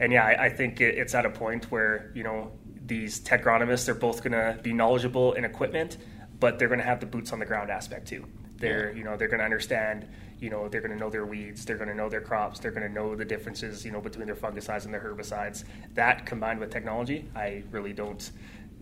and 0.00 0.10
yeah, 0.10 0.24
I, 0.24 0.46
I 0.46 0.48
think 0.48 0.80
it, 0.80 0.96
it's 0.96 1.14
at 1.14 1.26
a 1.26 1.30
point 1.30 1.70
where 1.70 2.10
you 2.14 2.22
know 2.22 2.50
these 2.86 3.20
tech 3.20 3.44
agronomists 3.44 3.88
are 3.90 3.94
both 3.94 4.22
going 4.24 4.32
to 4.32 4.58
be 4.62 4.72
knowledgeable 4.72 5.34
in 5.34 5.44
equipment, 5.44 5.98
but 6.40 6.58
they're 6.58 6.68
going 6.68 6.80
to 6.80 6.86
have 6.86 7.00
the 7.00 7.06
boots 7.06 7.30
on 7.32 7.38
the 7.40 7.46
ground 7.46 7.70
aspect 7.70 8.08
too. 8.08 8.24
They're 8.56 8.88
Yeah. 8.90 8.96
you 8.96 9.04
know 9.04 9.16
they're 9.18 9.28
going 9.28 9.40
to 9.40 9.44
understand 9.44 10.06
you 10.42 10.50
know 10.50 10.68
they're 10.68 10.80
going 10.80 10.92
to 10.92 10.98
know 10.98 11.10
their 11.10 11.24
weeds, 11.24 11.64
they're 11.64 11.76
going 11.76 11.88
to 11.88 11.94
know 11.94 12.08
their 12.08 12.20
crops, 12.20 12.58
they're 12.58 12.72
going 12.72 12.86
to 12.86 12.92
know 12.92 13.14
the 13.14 13.24
differences 13.24 13.84
you 13.84 13.92
know 13.92 14.00
between 14.00 14.26
their 14.26 14.36
fungicides 14.36 14.84
and 14.84 14.92
their 14.92 15.00
herbicides. 15.00 15.64
That 15.94 16.26
combined 16.26 16.60
with 16.60 16.70
technology, 16.70 17.28
I 17.34 17.62
really 17.70 17.92
don't. 17.92 18.30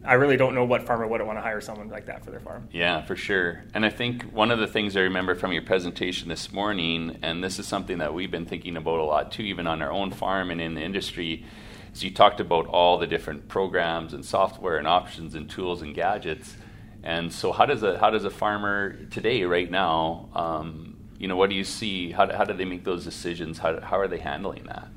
I 0.03 0.15
really 0.15 0.39
don't 0.39 0.55
know 0.55 0.65
what 0.65 0.87
farmer 0.87 1.07
wouldn't 1.07 1.27
want 1.27 1.39
to 1.39 1.43
hire 1.43 1.61
someone 1.61 1.91
like 1.91 2.07
that 2.07 2.25
for 2.25 2.31
their 2.31 2.41
farm. 2.41 2.71
Yeah, 2.73 3.03
for 3.03 3.17
sure. 3.17 3.65
And 3.75 3.85
I 3.85 3.91
think 3.91 4.23
one 4.33 4.51
of 4.51 4.59
the 4.59 4.67
things 4.67 4.97
I 4.97 5.01
remember 5.01 5.35
from 5.35 5.53
your 5.53 5.61
presentation 5.61 6.31
this 6.31 6.51
morning, 6.51 7.19
and 7.21 7.45
this 7.45 7.59
is 7.59 7.69
something 7.69 7.99
that 7.99 8.15
we've 8.15 8.31
been 8.31 8.47
thinking 8.47 8.79
about 8.79 8.99
a 8.99 9.05
lot 9.05 9.31
too, 9.31 9.43
even 9.43 9.67
on 9.67 9.83
our 9.83 9.93
own 9.93 10.11
farm 10.11 10.51
and 10.51 10.59
in 10.59 10.73
the 10.73 10.81
industry, 10.81 11.45
is 11.93 12.03
you 12.03 12.11
talked 12.11 12.41
about 12.41 12.67
all 12.67 12.97
the 12.97 13.07
different 13.07 13.49
programs 13.49 14.15
and 14.15 14.25
software 14.25 14.79
and 14.79 14.89
options 14.89 15.35
and 15.35 15.51
tools 15.51 15.83
and 15.83 15.95
gadgets. 15.95 16.57
And 17.03 17.33
so, 17.33 17.53
how 17.53 17.67
does 17.67 17.83
a 17.83 17.99
how 17.99 18.11
does 18.11 18.25
a 18.25 18.31
farmer 18.31 18.93
today, 19.11 19.45
right 19.45 19.71
now, 19.71 20.29
um, 20.35 20.90
you 21.21 21.29
know, 21.29 21.37
what 21.37 21.51
do 21.51 21.55
you 21.55 21.65
see? 21.65 22.13
How 22.13 22.25
do, 22.25 22.35
how 22.35 22.45
do 22.45 22.55
they 22.55 22.65
make 22.65 22.83
those 22.83 23.05
decisions? 23.05 23.59
How, 23.59 23.79
how 23.81 23.99
are 23.99 24.09
they 24.09 24.17
handling 24.17 24.65
that? 24.65 24.89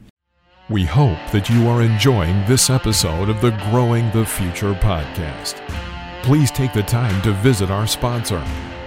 We 0.69 0.85
hope 0.85 1.19
that 1.33 1.49
you 1.49 1.67
are 1.67 1.81
enjoying 1.81 2.45
this 2.45 2.69
episode 2.69 3.27
of 3.27 3.41
the 3.41 3.51
Growing 3.69 4.09
the 4.11 4.25
Future 4.25 4.73
podcast. 4.75 5.55
Please 6.23 6.49
take 6.49 6.71
the 6.71 6.83
time 6.83 7.21
to 7.23 7.33
visit 7.33 7.69
our 7.69 7.85
sponsor, 7.85 8.41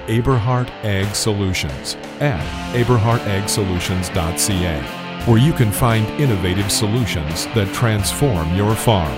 Aberhart 0.06 0.70
Ag 0.82 1.14
Solutions, 1.14 1.96
at 2.20 2.40
aberhartagsolutions.ca, 2.74 5.30
where 5.30 5.38
you 5.38 5.52
can 5.52 5.70
find 5.70 6.06
innovative 6.18 6.72
solutions 6.72 7.44
that 7.48 7.70
transform 7.74 8.56
your 8.56 8.74
farm. 8.74 9.12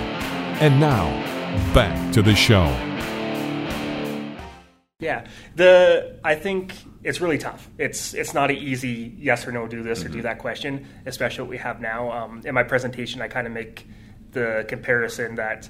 And 0.60 0.80
now, 0.80 1.04
back 1.72 2.12
to 2.14 2.22
the 2.22 2.34
show. 2.34 2.66
Yeah, 4.98 5.24
the 5.54 6.18
I 6.24 6.34
think 6.34 6.74
it's 7.08 7.20
really 7.20 7.38
tough. 7.38 7.68
It's 7.78 8.14
it's 8.14 8.34
not 8.34 8.50
an 8.50 8.56
easy 8.56 9.14
yes 9.18 9.46
or 9.46 9.52
no, 9.52 9.66
do 9.66 9.82
this 9.82 10.04
or 10.04 10.08
do 10.08 10.22
that 10.22 10.38
question, 10.38 10.86
especially 11.06 11.42
what 11.42 11.50
we 11.50 11.58
have 11.58 11.80
now. 11.80 12.12
Um, 12.12 12.42
in 12.44 12.54
my 12.54 12.62
presentation, 12.62 13.22
I 13.22 13.28
kind 13.28 13.46
of 13.46 13.52
make 13.52 13.86
the 14.32 14.64
comparison 14.68 15.36
that 15.36 15.68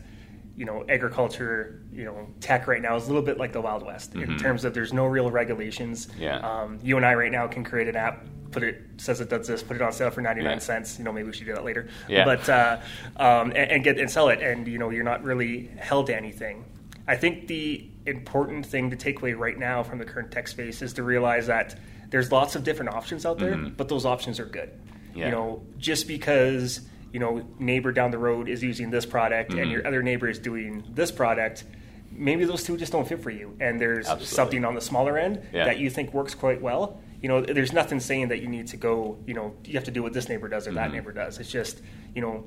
you 0.56 0.64
know, 0.64 0.84
agriculture, 0.88 1.80
you 1.92 2.04
know, 2.04 2.26
tech 2.40 2.66
right 2.66 2.82
now 2.82 2.96
is 2.96 3.04
a 3.04 3.06
little 3.06 3.22
bit 3.22 3.38
like 3.38 3.52
the 3.52 3.60
Wild 3.60 3.86
West 3.86 4.16
in 4.16 4.36
terms 4.38 4.64
of 4.64 4.74
there's 4.74 4.92
no 4.92 5.06
real 5.06 5.30
regulations. 5.30 6.06
Mm-hmm. 6.08 6.22
Yeah. 6.22 6.38
Um, 6.40 6.80
you 6.82 6.96
and 6.96 7.06
I 7.06 7.14
right 7.14 7.30
now 7.30 7.46
can 7.46 7.62
create 7.62 7.86
an 7.86 7.94
app, 7.94 8.26
put 8.50 8.64
it 8.64 8.82
says 8.96 9.20
it 9.20 9.28
does 9.28 9.46
this, 9.46 9.62
put 9.62 9.76
it 9.76 9.82
on 9.82 9.92
sale 9.92 10.10
for 10.10 10.20
ninety 10.20 10.42
nine 10.42 10.54
Yeah. 10.54 10.58
cents. 10.58 10.98
You 10.98 11.04
know, 11.04 11.12
maybe 11.12 11.28
we 11.28 11.32
should 11.32 11.46
do 11.46 11.54
that 11.54 11.64
later. 11.64 11.86
Yeah. 12.08 12.24
But 12.24 12.48
uh, 12.48 12.80
um, 13.16 13.52
and, 13.52 13.70
and 13.70 13.84
get 13.84 14.00
and 14.00 14.10
sell 14.10 14.30
it, 14.30 14.42
and 14.42 14.66
you 14.66 14.78
know, 14.78 14.90
you're 14.90 15.04
not 15.04 15.22
really 15.22 15.68
held 15.78 16.06
to 16.08 16.16
anything. 16.16 16.64
I 17.06 17.14
think 17.16 17.46
the 17.46 17.87
important 18.08 18.64
thing 18.66 18.90
to 18.90 18.96
take 18.96 19.18
away 19.20 19.34
right 19.34 19.58
now 19.58 19.82
from 19.82 19.98
the 19.98 20.04
current 20.04 20.30
tech 20.32 20.48
space 20.48 20.82
is 20.82 20.92
to 20.94 21.02
realize 21.02 21.46
that 21.46 21.78
there's 22.10 22.32
lots 22.32 22.56
of 22.56 22.64
different 22.64 22.94
options 22.94 23.26
out 23.26 23.38
there, 23.38 23.56
but 23.56 23.88
those 23.88 24.06
options 24.06 24.40
are 24.40 24.46
good. 24.46 24.70
Mm-hmm. 24.70 25.18
Yeah. 25.18 25.24
You 25.26 25.30
know, 25.32 25.62
just 25.78 26.08
because 26.08 26.80
you 27.12 27.20
know 27.20 27.46
neighbor 27.58 27.92
down 27.92 28.10
the 28.10 28.18
road 28.18 28.48
is 28.48 28.62
using 28.62 28.90
this 28.90 29.06
product 29.06 29.50
Mm-hmm. 29.50 29.60
and 29.60 29.70
your 29.70 29.86
other 29.86 30.02
neighbor 30.02 30.28
is 30.28 30.38
doing 30.38 30.84
this 30.94 31.10
product, 31.10 31.64
maybe 32.10 32.44
those 32.44 32.64
two 32.64 32.76
just 32.76 32.92
don't 32.92 33.06
fit 33.08 33.22
for 33.22 33.30
you. 33.30 33.56
And 33.60 33.80
there's 33.80 34.06
Absolutely. 34.08 34.26
something 34.26 34.64
on 34.64 34.74
the 34.74 34.80
smaller 34.80 35.18
end 35.18 35.42
Yeah. 35.52 35.64
that 35.64 35.78
you 35.78 35.90
think 35.90 36.12
works 36.14 36.34
quite 36.34 36.60
well. 36.62 37.00
You 37.20 37.28
know, 37.28 37.40
there's 37.40 37.72
nothing 37.72 37.98
saying 38.00 38.28
that 38.28 38.40
you 38.40 38.48
need 38.48 38.68
to 38.68 38.76
go. 38.76 39.18
You 39.26 39.34
know, 39.34 39.54
you 39.64 39.74
have 39.74 39.84
to 39.84 39.90
do 39.90 40.02
what 40.02 40.12
this 40.12 40.28
neighbor 40.28 40.48
does 40.48 40.66
or 40.66 40.70
Mm-hmm. 40.70 40.76
that 40.76 40.92
neighbor 40.92 41.12
does. 41.12 41.38
It's 41.38 41.50
just 41.50 41.80
you 42.14 42.22
know 42.22 42.46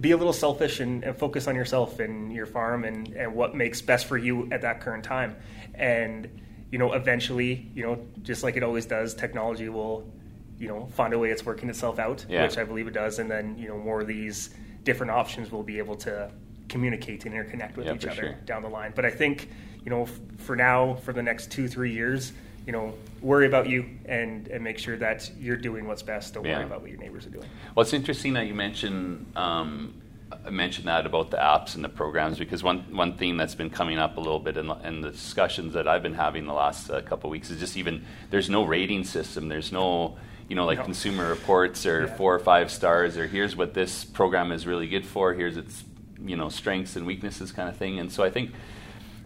be 0.00 0.10
a 0.10 0.16
little 0.16 0.32
selfish 0.32 0.80
and, 0.80 1.02
and 1.02 1.16
focus 1.16 1.46
on 1.48 1.54
yourself 1.54 1.98
and 2.00 2.32
your 2.32 2.46
farm 2.46 2.84
and, 2.84 3.08
and 3.08 3.34
what 3.34 3.54
makes 3.54 3.80
best 3.80 4.06
for 4.06 4.18
you 4.18 4.48
at 4.52 4.62
that 4.62 4.80
current 4.80 5.04
time. 5.04 5.36
And, 5.74 6.28
you 6.70 6.78
know, 6.78 6.92
eventually, 6.92 7.70
you 7.74 7.84
know, 7.84 7.98
just 8.22 8.42
like 8.42 8.56
it 8.56 8.62
always 8.62 8.86
does, 8.86 9.14
technology 9.14 9.68
will, 9.68 10.10
you 10.58 10.68
know, 10.68 10.86
find 10.92 11.14
a 11.14 11.18
way 11.18 11.30
it's 11.30 11.44
working 11.46 11.70
itself 11.70 11.98
out, 11.98 12.26
Yeah. 12.28 12.42
which 12.42 12.58
I 12.58 12.64
believe 12.64 12.86
it 12.86 12.94
does. 12.94 13.18
And 13.18 13.30
then, 13.30 13.56
you 13.56 13.68
know, 13.68 13.78
more 13.78 14.00
of 14.02 14.06
these 14.06 14.50
different 14.84 15.10
options 15.12 15.50
will 15.50 15.62
be 15.62 15.78
able 15.78 15.96
to 15.96 16.30
communicate 16.68 17.24
and 17.24 17.34
interconnect 17.34 17.76
with 17.76 17.86
Yeah, 17.86 17.94
each 17.94 18.04
other 18.06 18.14
sure. 18.22 18.32
down 18.44 18.62
the 18.62 18.68
line. 18.68 18.92
But 18.94 19.04
I 19.06 19.10
think, 19.10 19.48
you 19.84 19.90
know, 19.90 20.02
f- 20.02 20.20
for 20.38 20.54
now, 20.54 20.94
for 20.96 21.12
the 21.14 21.22
next 21.22 21.50
two, 21.50 21.66
three 21.68 21.92
years, 21.92 22.32
you 22.68 22.72
know, 22.72 22.92
worry 23.22 23.46
about 23.46 23.66
you 23.66 23.86
and, 24.04 24.46
and 24.48 24.62
make 24.62 24.78
sure 24.78 24.94
that 24.98 25.30
you're 25.40 25.56
doing 25.56 25.86
what's 25.88 26.02
best. 26.02 26.34
Don't 26.34 26.44
Yeah. 26.44 26.56
worry 26.58 26.66
about 26.66 26.82
what 26.82 26.90
your 26.90 27.00
neighbors 27.00 27.24
are 27.26 27.30
doing. 27.30 27.46
Well, 27.74 27.80
it's 27.82 27.94
interesting 27.94 28.34
that 28.34 28.46
you 28.46 28.52
mentioned 28.54 29.24
um, 29.36 29.94
uh, 30.30 30.50
mentioned 30.50 30.86
that 30.86 31.06
about 31.06 31.30
the 31.30 31.38
apps 31.38 31.74
and 31.76 31.82
the 31.82 31.88
programs 31.88 32.38
because 32.38 32.62
one 32.62 32.80
one 32.94 33.14
theme 33.16 33.38
that's 33.38 33.54
been 33.54 33.70
coming 33.70 33.96
up 33.98 34.18
a 34.18 34.20
little 34.20 34.38
bit 34.38 34.58
in, 34.58 34.66
the- 34.66 34.86
in 34.86 35.00
the 35.00 35.10
discussions 35.10 35.72
that 35.72 35.88
I've 35.88 36.02
been 36.02 36.12
having 36.12 36.44
the 36.44 36.52
last 36.52 36.90
uh, 36.90 37.00
couple 37.00 37.28
of 37.28 37.32
weeks 37.32 37.48
is 37.48 37.58
just 37.58 37.78
even 37.78 38.04
there's 38.28 38.50
no 38.50 38.64
rating 38.64 39.02
system. 39.04 39.48
There's 39.48 39.72
no 39.72 40.18
you 40.50 40.54
know 40.54 40.66
like 40.66 40.76
No. 40.80 40.84
consumer 40.84 41.26
reports 41.30 41.86
or 41.86 42.00
Yeah. 42.04 42.14
four 42.16 42.34
or 42.34 42.38
five 42.38 42.70
stars 42.70 43.16
or 43.16 43.26
here's 43.26 43.56
what 43.56 43.72
this 43.72 44.04
program 44.04 44.52
is 44.52 44.66
really 44.66 44.88
good 44.88 45.06
for. 45.06 45.32
Here's 45.32 45.56
its 45.56 45.84
you 46.22 46.36
know 46.36 46.50
strengths 46.50 46.96
and 46.96 47.06
weaknesses 47.06 47.50
kind 47.50 47.70
of 47.70 47.76
thing. 47.78 47.98
And 47.98 48.12
so 48.12 48.22
I 48.22 48.28
think 48.28 48.50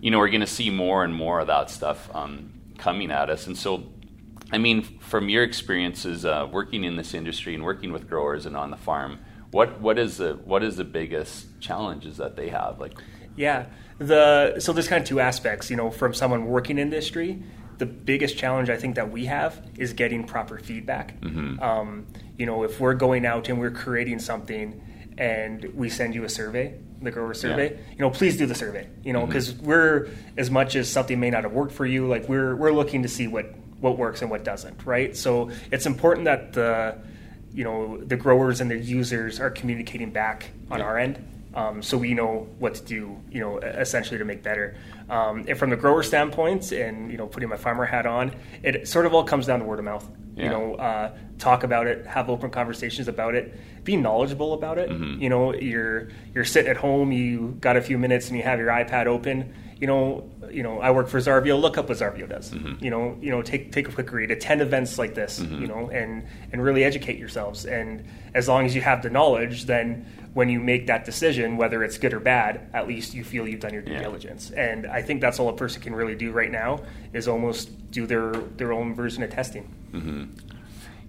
you 0.00 0.12
know 0.12 0.20
we're 0.20 0.28
going 0.36 0.42
to 0.42 0.54
see 0.60 0.70
more 0.70 1.02
and 1.02 1.12
more 1.12 1.40
of 1.40 1.48
that 1.48 1.70
stuff 1.70 2.08
um, 2.14 2.52
coming 2.82 3.12
at 3.12 3.30
us. 3.30 3.46
And 3.46 3.56
so 3.56 3.92
I 4.50 4.58
mean, 4.58 4.82
from 4.98 5.28
your 5.30 5.44
experiences 5.44 6.26
uh, 6.26 6.46
working 6.50 6.84
in 6.84 6.96
this 6.96 7.14
industry 7.14 7.54
and 7.54 7.64
working 7.64 7.90
with 7.90 8.08
growers 8.08 8.44
and 8.44 8.54
on 8.56 8.70
the 8.70 8.76
farm, 8.76 9.20
what 9.50 9.80
what 9.80 9.98
is 9.98 10.18
the 10.18 10.34
what 10.44 10.62
is 10.62 10.76
the 10.76 10.84
biggest 10.84 11.60
challenges 11.60 12.18
that 12.18 12.36
they 12.36 12.48
have? 12.48 12.78
Like, 12.78 12.92
Yeah. 13.36 13.66
The 13.98 14.58
so 14.58 14.72
there's 14.72 14.88
kind 14.88 15.00
of 15.00 15.08
two 15.08 15.20
aspects, 15.20 15.70
you 15.70 15.76
know, 15.76 15.90
from 15.90 16.12
someone 16.12 16.46
working 16.46 16.78
in 16.78 16.88
industry. 16.88 17.42
The 17.78 17.86
biggest 17.86 18.36
challenge 18.36 18.68
I 18.68 18.76
think 18.76 18.96
that 18.96 19.10
we 19.10 19.24
have 19.26 19.64
is 19.76 19.92
getting 19.92 20.24
proper 20.24 20.58
feedback. 20.58 21.14
Um, 21.62 22.06
you 22.36 22.46
know, 22.46 22.62
if 22.64 22.78
we're 22.78 22.94
going 22.94 23.24
out 23.24 23.48
and 23.48 23.58
we're 23.58 23.70
creating 23.70 24.18
something 24.18 24.80
and 25.18 25.64
we 25.74 25.88
send 25.88 26.14
you 26.14 26.24
a 26.24 26.28
survey, 26.28 26.78
the 27.04 27.10
grower 27.10 27.34
survey, 27.34 27.78
you 27.90 27.98
know, 27.98 28.10
please 28.10 28.36
do 28.36 28.46
the 28.46 28.54
survey. 28.54 28.88
You 29.04 29.12
know, 29.12 29.26
because 29.26 29.52
we're 29.54 30.08
as 30.36 30.50
much 30.50 30.76
as 30.76 30.88
something 30.90 31.18
may 31.20 31.30
not 31.30 31.42
have 31.44 31.52
worked 31.52 31.72
for 31.72 31.86
you, 31.86 32.06
like 32.06 32.28
we're 32.28 32.54
we're 32.56 32.72
looking 32.72 33.02
to 33.02 33.08
see 33.08 33.28
what 33.28 33.46
what 33.80 33.98
works 33.98 34.22
and 34.22 34.30
what 34.30 34.44
doesn't, 34.44 34.84
right? 34.86 35.16
So 35.16 35.50
it's 35.70 35.86
important 35.86 36.24
that 36.26 36.52
the 36.52 36.98
you 37.52 37.64
know 37.64 37.98
the 37.98 38.16
growers 38.16 38.60
and 38.60 38.70
the 38.70 38.78
users 38.78 39.38
are 39.40 39.50
communicating 39.50 40.10
back 40.10 40.50
on 40.70 40.78
Yeah. 40.78 40.86
our 40.86 40.98
end 40.98 41.22
um, 41.54 41.82
so 41.82 41.98
we 41.98 42.14
know 42.14 42.48
what 42.58 42.76
to 42.76 42.82
do 42.82 43.18
you 43.30 43.40
know 43.40 43.58
essentially 43.58 44.16
to 44.16 44.24
make 44.24 44.42
better 44.42 44.74
um, 45.10 45.44
and 45.46 45.58
from 45.58 45.68
the 45.68 45.76
grower 45.76 46.02
standpoint 46.02 46.72
and 46.72 47.10
you 47.12 47.18
know 47.18 47.26
putting 47.26 47.50
my 47.50 47.58
farmer 47.58 47.84
hat 47.84 48.06
on 48.06 48.34
it 48.62 48.88
sort 48.88 49.04
of 49.04 49.12
all 49.12 49.22
comes 49.24 49.46
down 49.48 49.58
to 49.58 49.66
word 49.66 49.78
of 49.80 49.84
mouth 49.84 50.08
Yeah. 50.34 50.44
you 50.44 50.50
know 50.50 50.74
uh, 50.76 51.14
talk 51.38 51.62
about 51.62 51.86
it 51.86 52.06
have 52.06 52.30
open 52.30 52.50
conversations 52.50 53.08
about 53.08 53.34
it. 53.34 53.54
Be 53.84 53.96
knowledgeable 53.96 54.54
about 54.54 54.78
it. 54.78 54.88
Mm-hmm. 54.88 55.20
You 55.20 55.28
know 55.28 55.54
you're 55.54 56.08
you're 56.34 56.44
sitting 56.44 56.70
at 56.70 56.76
home 56.76 57.12
you 57.12 57.56
got 57.60 57.76
a 57.76 57.82
few 57.82 57.98
minutes 57.98 58.28
and 58.28 58.36
you 58.36 58.42
have 58.42 58.58
your 58.58 58.68
ipad 58.68 59.06
open. 59.06 59.52
You 59.78 59.86
know 59.88 60.30
you 60.50 60.62
know 60.62 60.80
i 60.80 60.90
work 60.90 61.08
for 61.08 61.18
xarvio. 61.18 61.60
Look 61.60 61.76
up 61.76 61.88
what 61.88 61.98
xarvio 61.98 62.28
does. 62.28 62.50
Mm-hmm. 62.50 62.84
You 62.84 62.90
know 62.90 63.18
you 63.20 63.30
know 63.30 63.42
take 63.42 63.72
take 63.72 63.88
a 63.88 63.92
quick 63.92 64.10
read. 64.12 64.30
Attend 64.30 64.62
events 64.62 64.98
like 64.98 65.14
this 65.14 65.40
mm-hmm. 65.40 65.60
you 65.60 65.66
know 65.66 65.90
and 65.90 66.26
and 66.52 66.62
really 66.62 66.84
educate 66.84 67.18
yourselves. 67.18 67.66
And 67.66 68.04
as 68.34 68.48
long 68.48 68.64
as 68.64 68.74
you 68.74 68.80
have 68.80 69.02
the 69.02 69.10
knowledge 69.10 69.66
then 69.66 70.06
when 70.34 70.48
you 70.48 70.60
make 70.60 70.86
that 70.86 71.04
decision 71.04 71.56
whether 71.56 71.82
it's 71.84 71.98
good 71.98 72.12
or 72.14 72.20
bad 72.20 72.68
at 72.72 72.86
least 72.88 73.14
you 73.14 73.22
feel 73.24 73.46
you've 73.46 73.60
done 73.60 73.72
your 73.72 73.82
due 73.82 73.92
Yeah. 73.92 74.00
diligence 74.02 74.50
and 74.50 74.86
i 74.86 75.02
think 75.02 75.20
that's 75.20 75.38
all 75.38 75.48
a 75.48 75.56
person 75.56 75.82
can 75.82 75.94
really 75.94 76.14
do 76.14 76.32
right 76.32 76.50
now 76.50 76.80
is 77.12 77.28
almost 77.28 77.90
do 77.90 78.06
their 78.06 78.32
their 78.32 78.72
own 78.72 78.94
version 78.94 79.22
of 79.22 79.30
testing 79.30 79.68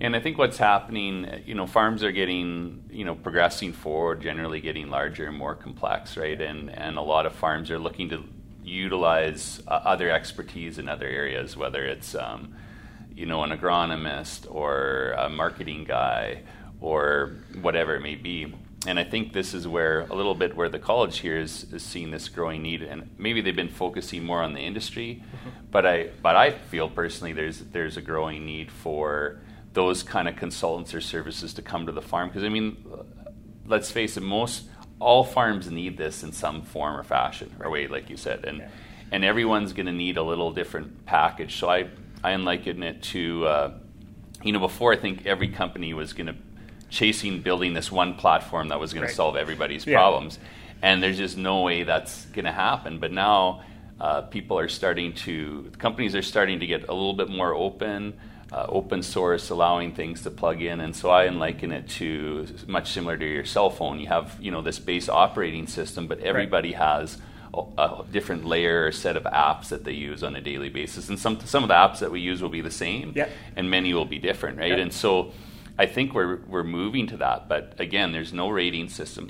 and 0.02 0.16
I 0.16 0.20
think 0.20 0.38
what's 0.38 0.58
happening, 0.58 1.44
you 1.46 1.54
know, 1.56 1.66
farms 1.66 2.04
are 2.04 2.12
getting, 2.12 2.84
you 2.92 3.06
know, 3.06 3.16
progressing 3.16 3.72
forward, 3.72 4.22
generally 4.22 4.60
getting 4.60 4.90
larger 4.90 5.28
and 5.28 5.38
more 5.38 5.56
complex, 5.56 6.18
right? 6.18 6.42
And 6.42 6.70
and 6.70 6.98
a 6.98 7.02
lot 7.02 7.26
of 7.26 7.34
farms 7.34 7.72
are 7.72 7.80
looking 7.80 8.10
to 8.10 8.24
utilize 8.64 9.62
uh, 9.68 9.72
other 9.72 10.10
expertise 10.10 10.78
in 10.80 10.90
other 10.90 11.08
areas, 11.08 11.56
whether 11.56 11.86
it's, 11.86 12.16
um, 12.16 12.54
you 13.16 13.26
know, 13.26 13.44
an 13.44 13.52
agronomist 13.58 14.54
or 14.54 15.12
a 15.18 15.30
marketing 15.30 15.86
guy 15.86 16.42
or 16.82 17.38
whatever 17.62 17.96
it 17.96 18.02
may 18.02 18.16
be. 18.16 18.54
And 18.86 19.00
I 19.00 19.06
think 19.06 19.32
this 19.32 19.54
is 19.54 19.66
where 19.68 20.02
a 20.02 20.14
little 20.14 20.36
bit 20.36 20.56
where 20.58 20.68
the 20.68 20.80
college 20.80 21.20
here 21.20 21.38
is, 21.38 21.72
is 21.72 21.84
seeing 21.84 22.12
this 22.12 22.28
growing 22.28 22.62
need, 22.62 22.82
and 22.82 23.10
maybe 23.18 23.40
they've 23.40 23.56
been 23.56 23.70
focusing 23.70 24.24
more 24.26 24.42
on 24.44 24.54
the 24.54 24.60
industry, 24.60 25.24
but 25.72 25.86
I 25.86 26.10
but 26.22 26.36
I 26.36 26.52
feel 26.52 26.90
personally 26.90 27.32
there's 27.34 27.60
there's 27.60 27.96
a 27.96 28.02
growing 28.02 28.46
need 28.46 28.72
for 28.72 29.40
those 29.72 30.04
kind 30.04 30.28
of 30.28 30.36
consultants 30.36 30.94
or 30.94 31.00
services 31.02 31.54
to 31.54 31.62
come 31.62 31.86
to 31.86 31.92
the 31.94 32.02
farm 32.02 32.28
because 32.28 32.44
I 32.44 32.50
mean, 32.50 32.76
let's 33.66 33.90
face 33.90 34.18
it, 34.18 34.22
most 34.24 34.66
all 35.00 35.24
farms 35.24 35.70
need 35.72 35.98
this 35.98 36.22
in 36.24 36.32
some 36.34 36.62
form 36.62 36.96
or 36.98 37.04
fashion 37.04 37.56
or 37.62 37.70
way, 37.72 37.88
like 37.88 38.10
you 38.10 38.18
said, 38.18 38.44
and 38.44 38.58
Yeah. 38.60 38.68
and 39.14 39.24
everyone's 39.24 39.72
going 39.72 39.86
to 39.86 39.94
need 39.94 40.18
a 40.18 40.24
little 40.24 40.52
different 40.52 41.06
package. 41.06 41.56
So 41.56 41.70
I 41.70 41.88
I 42.22 42.36
liken 42.36 42.84
it 42.84 43.02
to 43.14 43.46
uh, 43.48 43.72
you 44.44 44.52
know 44.52 44.60
before 44.60 44.92
I 44.92 44.98
think 44.98 45.26
every 45.26 45.48
company 45.48 45.94
was 45.94 46.12
going 46.12 46.28
to 46.28 46.36
chasing 46.98 47.40
building 47.42 47.74
this 47.74 47.92
one 47.92 48.14
platform 48.14 48.68
that 48.70 48.80
was 48.80 48.94
going 48.94 49.02
Right. 49.04 49.10
to 49.10 49.16
solve 49.16 49.36
everybody's 49.36 49.86
Yeah. 49.86 49.98
problems, 49.98 50.38
and 50.82 51.02
there's 51.02 51.18
just 51.18 51.38
no 51.38 51.62
way 51.62 51.84
that's 51.84 52.26
going 52.28 52.46
to 52.46 52.52
happen. 52.52 53.00
But 53.00 53.12
now 53.12 53.62
uh, 54.00 54.22
people 54.22 54.58
are 54.60 54.68
starting 54.70 55.14
to 55.14 55.72
companies 55.80 56.14
are 56.16 56.22
starting 56.22 56.60
to 56.60 56.68
get 56.68 56.82
a 56.90 56.94
little 56.94 57.14
bit 57.14 57.30
more 57.30 57.54
open. 57.54 58.14
Uh, 58.52 58.68
open 58.70 59.02
source, 59.02 59.50
allowing 59.50 59.94
things 59.96 60.22
to 60.22 60.30
plug 60.30 60.62
in, 60.62 60.80
and 60.80 60.96
so 60.96 61.10
I 61.10 61.28
liken 61.30 61.72
it 61.72 61.90
to 61.98 62.46
much 62.68 62.92
similar 62.92 63.18
to 63.18 63.26
your 63.26 63.46
cell 63.46 63.72
phone. 63.72 64.00
You 64.00 64.06
have 64.10 64.38
you 64.40 64.52
know 64.52 64.62
this 64.62 64.78
base 64.78 65.10
operating 65.10 65.66
system, 65.66 66.06
but 66.06 66.20
everybody 66.20 66.74
has 66.74 67.18
a, 67.52 67.62
a 67.82 68.06
different 68.12 68.46
layer 68.46 68.86
or 68.86 68.92
set 68.92 69.18
of 69.18 69.24
apps 69.24 69.70
that 69.70 69.86
they 69.86 69.94
use 70.10 70.22
on 70.22 70.36
a 70.36 70.42
daily 70.42 70.70
basis, 70.70 71.10
and 71.10 71.18
some 71.18 71.40
some 71.54 71.64
of 71.64 71.70
the 71.70 71.74
apps 71.86 71.98
that 72.04 72.12
we 72.12 72.20
use 72.20 72.44
will 72.44 72.56
be 72.60 72.62
the 72.62 72.70
same, 72.86 73.14
Yeah. 73.16 73.28
and 73.56 73.72
many 73.72 73.92
will 73.96 74.06
be 74.06 74.20
different, 74.20 74.60
right? 74.60 74.70
Yeah. 74.78 74.84
And 74.86 74.94
so 74.94 75.32
I 75.78 75.86
think 75.86 76.14
we're 76.14 76.38
we're 76.48 76.64
moving 76.64 77.08
to 77.08 77.18
that, 77.18 77.50
but 77.50 77.80
again, 77.80 78.12
there's 78.12 78.34
no 78.34 78.50
rating 78.50 78.90
system. 78.90 79.30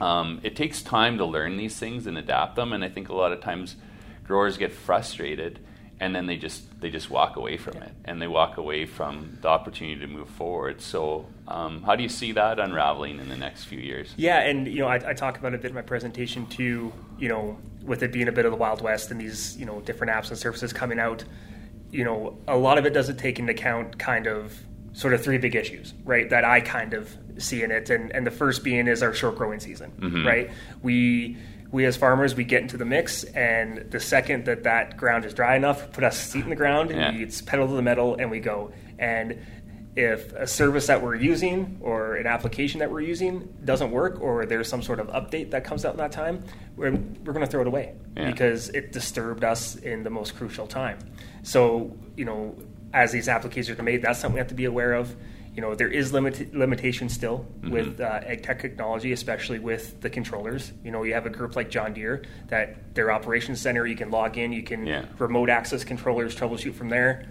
Um, 0.00 0.40
it 0.42 0.56
takes 0.56 0.82
time 0.82 1.18
to 1.18 1.24
learn 1.24 1.56
these 1.56 1.76
things 1.78 2.06
and 2.06 2.16
adapt 2.18 2.56
them, 2.56 2.72
and 2.72 2.84
I 2.84 2.88
think 2.88 3.08
a 3.08 3.14
lot 3.14 3.32
of 3.32 3.40
times 3.40 3.76
growers 4.24 4.56
get 4.56 4.72
frustrated, 4.72 5.58
and 6.00 6.14
then 6.14 6.26
they 6.26 6.36
just 6.36 6.80
they 6.80 6.90
just 6.90 7.10
walk 7.10 7.36
away 7.36 7.56
from 7.56 7.76
it, 7.78 7.92
and 8.04 8.20
they 8.20 8.26
walk 8.26 8.56
away 8.56 8.86
from 8.86 9.38
the 9.40 9.48
opportunity 9.48 10.00
to 10.00 10.06
move 10.06 10.28
forward. 10.30 10.80
So, 10.80 11.26
um, 11.46 11.82
how 11.82 11.94
do 11.94 12.02
you 12.02 12.08
see 12.08 12.32
that 12.32 12.58
unraveling 12.58 13.20
in 13.20 13.28
the 13.28 13.36
next 13.36 13.64
few 13.64 13.78
years? 13.78 14.12
Yeah, 14.16 14.40
and 14.40 14.66
you 14.66 14.80
know, 14.80 14.88
I, 14.88 15.10
I 15.10 15.12
talk 15.14 15.38
about 15.38 15.52
it 15.52 15.56
a 15.56 15.58
bit 15.58 15.68
in 15.68 15.74
my 15.74 15.82
presentation 15.82 16.46
too. 16.46 16.92
You 17.18 17.28
know, 17.28 17.58
with 17.82 18.02
it 18.02 18.12
being 18.12 18.28
a 18.28 18.32
bit 18.32 18.44
of 18.44 18.52
the 18.52 18.58
Wild 18.58 18.80
West 18.80 19.10
and 19.10 19.20
these 19.20 19.56
you 19.56 19.66
know 19.66 19.80
different 19.80 20.12
apps 20.12 20.28
and 20.28 20.38
services 20.38 20.72
coming 20.72 20.98
out, 20.98 21.24
you 21.90 22.04
know, 22.04 22.36
a 22.46 22.56
lot 22.56 22.78
of 22.78 22.86
it 22.86 22.94
doesn't 22.94 23.16
take 23.16 23.38
into 23.38 23.52
account 23.52 23.98
kind 23.98 24.26
of 24.26 24.56
sort 24.98 25.14
of 25.14 25.22
three 25.22 25.38
big 25.38 25.54
issues, 25.54 25.94
right? 26.04 26.28
That 26.28 26.44
I 26.44 26.60
kind 26.60 26.92
of 26.92 27.16
see 27.38 27.62
in 27.62 27.70
it, 27.70 27.88
and 27.88 28.10
and 28.10 28.26
the 28.26 28.32
first 28.32 28.64
being 28.64 28.88
is 28.88 29.00
our 29.00 29.14
short 29.14 29.36
growing 29.36 29.60
season, 29.60 29.92
mm-hmm. 29.96 30.26
right? 30.26 30.50
We 30.82 31.36
we 31.70 31.84
as 31.84 31.96
farmers 31.96 32.34
we 32.34 32.42
get 32.42 32.62
into 32.62 32.76
the 32.76 32.84
mix, 32.84 33.22
and 33.22 33.88
the 33.92 34.00
second 34.00 34.44
that 34.46 34.64
that 34.64 34.96
ground 34.96 35.24
is 35.24 35.32
dry 35.34 35.54
enough, 35.54 35.92
put 35.92 36.02
us 36.02 36.18
seat 36.18 36.42
in 36.42 36.50
the 36.50 36.56
ground, 36.56 36.90
Yeah. 36.90 37.12
we 37.12 37.22
it's 37.22 37.40
pedal 37.40 37.68
to 37.68 37.74
the 37.74 37.82
metal, 37.82 38.16
and 38.18 38.28
we 38.30 38.40
go 38.40 38.72
and 38.98 39.38
if 39.94 40.32
a 40.34 40.46
service 40.46 40.86
that 40.86 41.02
we're 41.02 41.16
using 41.16 41.76
or 41.80 42.14
an 42.14 42.26
application 42.26 42.78
that 42.78 42.90
we're 42.90 43.00
using 43.00 43.52
doesn't 43.64 43.90
work 43.90 44.20
or 44.20 44.46
there's 44.46 44.68
some 44.68 44.80
sort 44.80 45.00
of 45.00 45.08
update 45.08 45.50
that 45.50 45.64
comes 45.64 45.84
out 45.84 45.92
in 45.92 45.98
that 45.98 46.12
time, 46.12 46.44
we're, 46.76 46.92
we're 47.24 47.32
going 47.32 47.44
to 47.44 47.50
throw 47.50 47.62
it 47.62 47.66
away 47.66 47.94
Yeah. 48.16 48.30
because 48.30 48.68
it 48.68 48.92
disturbed 48.92 49.42
us 49.42 49.74
in 49.74 50.04
the 50.04 50.10
most 50.10 50.36
crucial 50.36 50.68
time. 50.68 50.98
So, 51.42 51.96
you 52.16 52.24
know, 52.24 52.54
as 52.92 53.12
these 53.12 53.28
applications 53.28 53.78
are 53.78 53.82
made, 53.82 54.02
that's 54.02 54.18
something 54.18 54.34
we 54.34 54.38
have 54.38 54.48
to 54.48 54.54
be 54.54 54.64
aware 54.64 54.94
of. 54.94 55.14
You 55.54 55.62
know, 55.62 55.74
there 55.74 55.88
is 55.88 56.12
limit, 56.12 56.54
limitation 56.54 57.08
still 57.08 57.46
Mm-hmm. 57.60 57.70
with 57.70 58.00
uh, 58.00 58.20
ag 58.24 58.42
tech 58.44 58.60
technology, 58.60 59.12
especially 59.12 59.58
with 59.58 60.00
the 60.00 60.08
controllers. 60.08 60.72
You 60.84 60.92
know, 60.92 61.02
you 61.02 61.14
have 61.14 61.26
a 61.26 61.30
group 61.30 61.56
like 61.56 61.68
John 61.70 61.92
Deere 61.94 62.22
that 62.48 62.94
their 62.94 63.10
operations 63.10 63.60
center, 63.60 63.84
you 63.86 63.96
can 63.96 64.10
log 64.10 64.38
in, 64.38 64.52
you 64.52 64.62
can 64.62 64.86
Yeah. 64.86 65.04
remote 65.18 65.50
access 65.50 65.82
controllers, 65.84 66.36
troubleshoot 66.36 66.74
from 66.74 66.88
there 66.88 67.26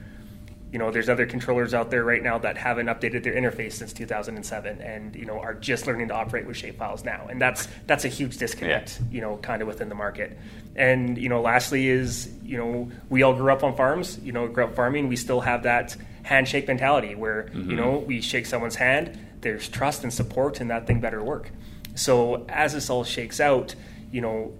you 0.71 0.79
know, 0.79 0.91
there's 0.91 1.07
other 1.07 1.25
controllers 1.25 1.73
out 1.73 1.91
there 1.91 2.03
right 2.03 2.21
now 2.21 2.37
that 2.39 2.57
haven't 2.57 2.87
updated 2.87 3.23
their 3.23 3.33
interface 3.33 3.73
since 3.73 3.93
2007, 3.93 4.81
and 4.81 5.15
you 5.15 5.25
know 5.25 5.39
are 5.39 5.53
just 5.53 5.87
learning 5.87 6.09
to 6.09 6.13
operate 6.13 6.45
with 6.45 6.57
shapefiles 6.57 7.05
now, 7.05 7.27
and 7.29 7.41
that's 7.41 7.67
that's 7.85 8.03
a 8.03 8.09
huge 8.09 8.37
disconnect, 8.37 8.99
you 9.11 9.21
know, 9.21 9.37
kind 9.37 9.61
of 9.61 9.67
within 9.67 9.87
the 9.87 9.95
market. 9.95 10.37
And 10.75 11.17
you 11.17 11.29
know, 11.29 11.41
lastly 11.41 11.87
is 11.87 12.29
you 12.43 12.57
know 12.57 12.91
we 13.09 13.23
all 13.23 13.33
grew 13.33 13.51
up 13.51 13.63
on 13.63 13.75
farms, 13.75 14.19
you 14.19 14.33
know, 14.33 14.47
grew 14.47 14.65
up 14.65 14.75
farming. 14.75 15.07
We 15.07 15.15
still 15.15 15.41
have 15.41 15.63
that 15.63 15.95
handshake 16.23 16.67
mentality 16.67 17.15
where 17.15 17.49
you 17.53 17.61
mm-hmm. 17.61 17.75
know 17.75 17.97
we 17.99 18.19
shake 18.19 18.45
someone's 18.45 18.75
hand, 18.75 19.17
there's 19.41 19.69
trust 19.69 20.03
and 20.03 20.13
support, 20.13 20.59
and 20.59 20.69
that 20.69 20.85
thing 20.85 20.99
better 20.99 21.23
work. 21.23 21.51
So 21.95 22.45
as 22.49 22.73
this 22.73 22.89
all 22.89 23.05
shakes 23.05 23.39
out, 23.39 23.73
you 24.11 24.21
know, 24.21 24.53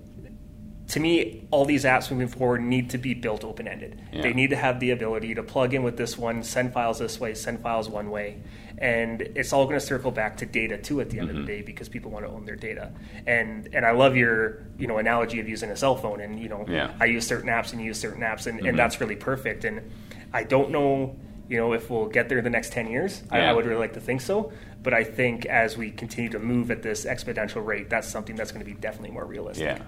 to 0.89 0.99
me, 0.99 1.45
all 1.51 1.65
these 1.65 1.83
apps 1.83 2.09
moving 2.09 2.27
forward 2.29 2.61
need 2.61 2.89
to 2.91 2.97
be 2.97 3.13
built 3.13 3.43
open 3.43 3.67
ended. 3.67 4.01
Yeah. 4.13 4.21
They 4.21 4.33
need 4.33 4.51
to 4.51 4.55
have 4.55 4.79
the 4.79 4.91
ability 4.91 5.35
to 5.35 5.43
plug 5.43 5.73
in 5.73 5.83
with 5.83 5.97
this 5.97 6.17
one, 6.17 6.43
send 6.43 6.71
files 6.73 6.99
this 6.99 7.19
way, 7.19 7.33
send 7.33 7.61
files 7.61 7.89
one 7.89 8.09
way. 8.09 8.37
And 8.77 9.21
it's 9.21 9.51
all 9.53 9.65
going 9.65 9.79
to 9.79 9.85
circle 9.85 10.11
back 10.11 10.37
to 10.37 10.45
data 10.45 10.77
too 10.77 11.01
at 11.01 11.09
the 11.09 11.19
end 11.19 11.29
Mm-hmm. 11.29 11.39
of 11.41 11.45
the 11.47 11.51
day 11.51 11.61
because 11.61 11.89
people 11.89 12.11
want 12.11 12.25
to 12.25 12.31
own 12.31 12.45
their 12.45 12.55
data. 12.55 12.91
And 13.25 13.67
and 13.73 13.85
I 13.85 13.91
love 13.91 14.15
your 14.15 14.65
you 14.77 14.87
know 14.87 14.97
analogy 14.97 15.39
of 15.39 15.49
using 15.49 15.71
a 15.71 15.75
cell 15.75 15.95
phone 15.95 16.21
and 16.21 16.39
you 16.39 16.47
know 16.47 16.63
Yeah. 16.69 16.93
I 16.99 17.05
use 17.05 17.25
certain 17.27 17.49
apps 17.49 17.71
and 17.73 17.81
you 17.81 17.87
use 17.87 17.99
certain 17.99 18.21
apps 18.21 18.45
and, 18.47 18.59
Mhm. 18.61 18.69
and 18.69 18.79
that's 18.79 19.01
really 19.01 19.15
perfect. 19.15 19.65
And 19.65 19.81
I 20.31 20.43
don't 20.43 20.69
know 20.71 21.15
you 21.49 21.57
know 21.57 21.73
if 21.73 21.89
we'll 21.89 22.07
get 22.07 22.29
there 22.29 22.37
in 22.37 22.43
the 22.43 22.49
next 22.49 22.71
10 22.71 22.87
years. 22.89 23.23
I, 23.31 23.39
I 23.41 23.53
would 23.53 23.65
really 23.65 23.79
like 23.79 23.93
to 23.93 23.99
think 24.01 24.21
so. 24.21 24.51
But 24.83 24.93
I 24.93 25.03
think 25.03 25.45
as 25.47 25.75
we 25.77 25.91
continue 25.91 26.29
to 26.31 26.39
move 26.39 26.71
at 26.71 26.81
this 26.83 27.05
exponential 27.05 27.65
rate, 27.65 27.89
that's 27.89 28.07
something 28.07 28.35
that's 28.35 28.51
going 28.51 28.63
to 28.65 28.71
be 28.71 28.77
definitely 28.79 29.11
more 29.11 29.25
realistic. 29.25 29.65
Yeah. 29.79 29.83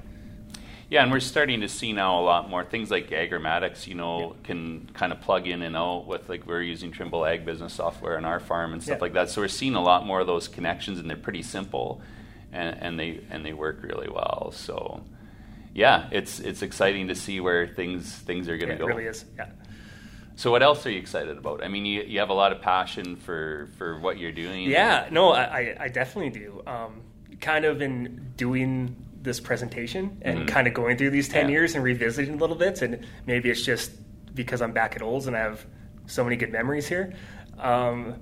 Yeah, 0.89 1.03
and 1.03 1.11
we're 1.11 1.19
starting 1.19 1.61
to 1.61 1.67
see 1.69 1.93
now 1.93 2.19
a 2.19 2.23
lot 2.23 2.49
more 2.49 2.63
things 2.65 2.89
like 2.89 3.09
Agromatics, 3.11 3.85
you 3.85 3.93
know, 3.93 4.35
can 4.43 4.89
kind 4.95 5.11
of 5.13 5.21
plug 5.21 5.47
in 5.47 5.61
and 5.61 5.75
out 5.77 6.07
with 6.07 6.27
like 6.27 6.47
we're 6.47 6.63
using 6.63 6.91
Trimble 6.91 7.25
Ag 7.25 7.45
Business 7.45 7.73
software 7.73 8.17
on 8.17 8.25
our 8.25 8.39
farm 8.39 8.73
and 8.73 8.81
stuff 8.81 8.97
Yeah. 8.97 9.01
like 9.03 9.13
that. 9.13 9.29
So 9.29 9.41
we're 9.41 9.49
seeing 9.49 9.75
a 9.75 9.81
lot 9.83 10.05
more 10.07 10.19
of 10.19 10.25
those 10.25 10.47
connections, 10.47 10.97
and 10.97 11.07
they're 11.07 11.15
pretty 11.17 11.43
simple, 11.43 12.01
and, 12.51 12.75
and 12.81 12.99
they 12.99 13.21
and 13.29 13.45
they 13.45 13.53
work 13.53 13.83
really 13.83 14.09
well. 14.09 14.51
So, 14.55 15.03
yeah, 15.75 16.09
it's 16.11 16.39
it's 16.39 16.63
exciting 16.63 17.09
to 17.09 17.15
see 17.15 17.39
where 17.39 17.67
things 17.67 18.11
things 18.11 18.49
are 18.49 18.57
going 18.57 18.69
Yeah, 18.71 18.77
to 18.77 18.83
it 18.83 18.87
go. 18.87 18.87
really 18.87 19.05
is. 19.05 19.25
Yeah. 19.37 19.49
So, 20.37 20.49
what 20.49 20.63
else 20.63 20.83
are 20.87 20.89
you 20.91 20.97
excited 20.99 21.37
about? 21.37 21.63
I 21.63 21.67
mean, 21.67 21.85
you, 21.85 22.01
you 22.01 22.17
have 22.19 22.29
a 22.29 22.33
lot 22.33 22.51
of 22.51 22.61
passion 22.61 23.15
for 23.15 23.69
for 23.77 23.99
what 23.99 24.17
you're 24.17 24.31
doing. 24.31 24.67
Yeah, 24.67 25.07
no, 25.11 25.33
I, 25.33 25.43
I- 25.59 25.77
I 25.81 25.87
definitely 25.89 26.31
do. 26.31 26.63
Um, 26.65 27.01
kind 27.41 27.63
of 27.65 27.81
in 27.83 28.31
doing 28.37 28.95
this 29.21 29.39
presentation 29.39 30.17
and 30.21 30.39
Mhm. 30.39 30.47
kind 30.47 30.67
of 30.67 30.73
going 30.73 30.97
through 30.97 31.09
these 31.09 31.27
10 31.27 31.45
Yeah. 31.45 31.51
years 31.51 31.75
and 31.75 31.83
revisiting 31.83 32.35
a 32.35 32.37
little 32.37 32.55
bit, 32.55 32.81
and 32.81 33.05
maybe 33.25 33.49
it's 33.49 33.63
just 33.65 33.91
because 34.33 34.61
I'm 34.61 34.71
back 34.71 34.95
at 34.95 35.01
Olds 35.01 35.27
and 35.27 35.35
I 35.35 35.39
have 35.39 35.65
so 36.05 36.23
many 36.23 36.35
good 36.37 36.51
memories 36.51 36.87
here. 36.87 37.13
Um, 37.57 38.15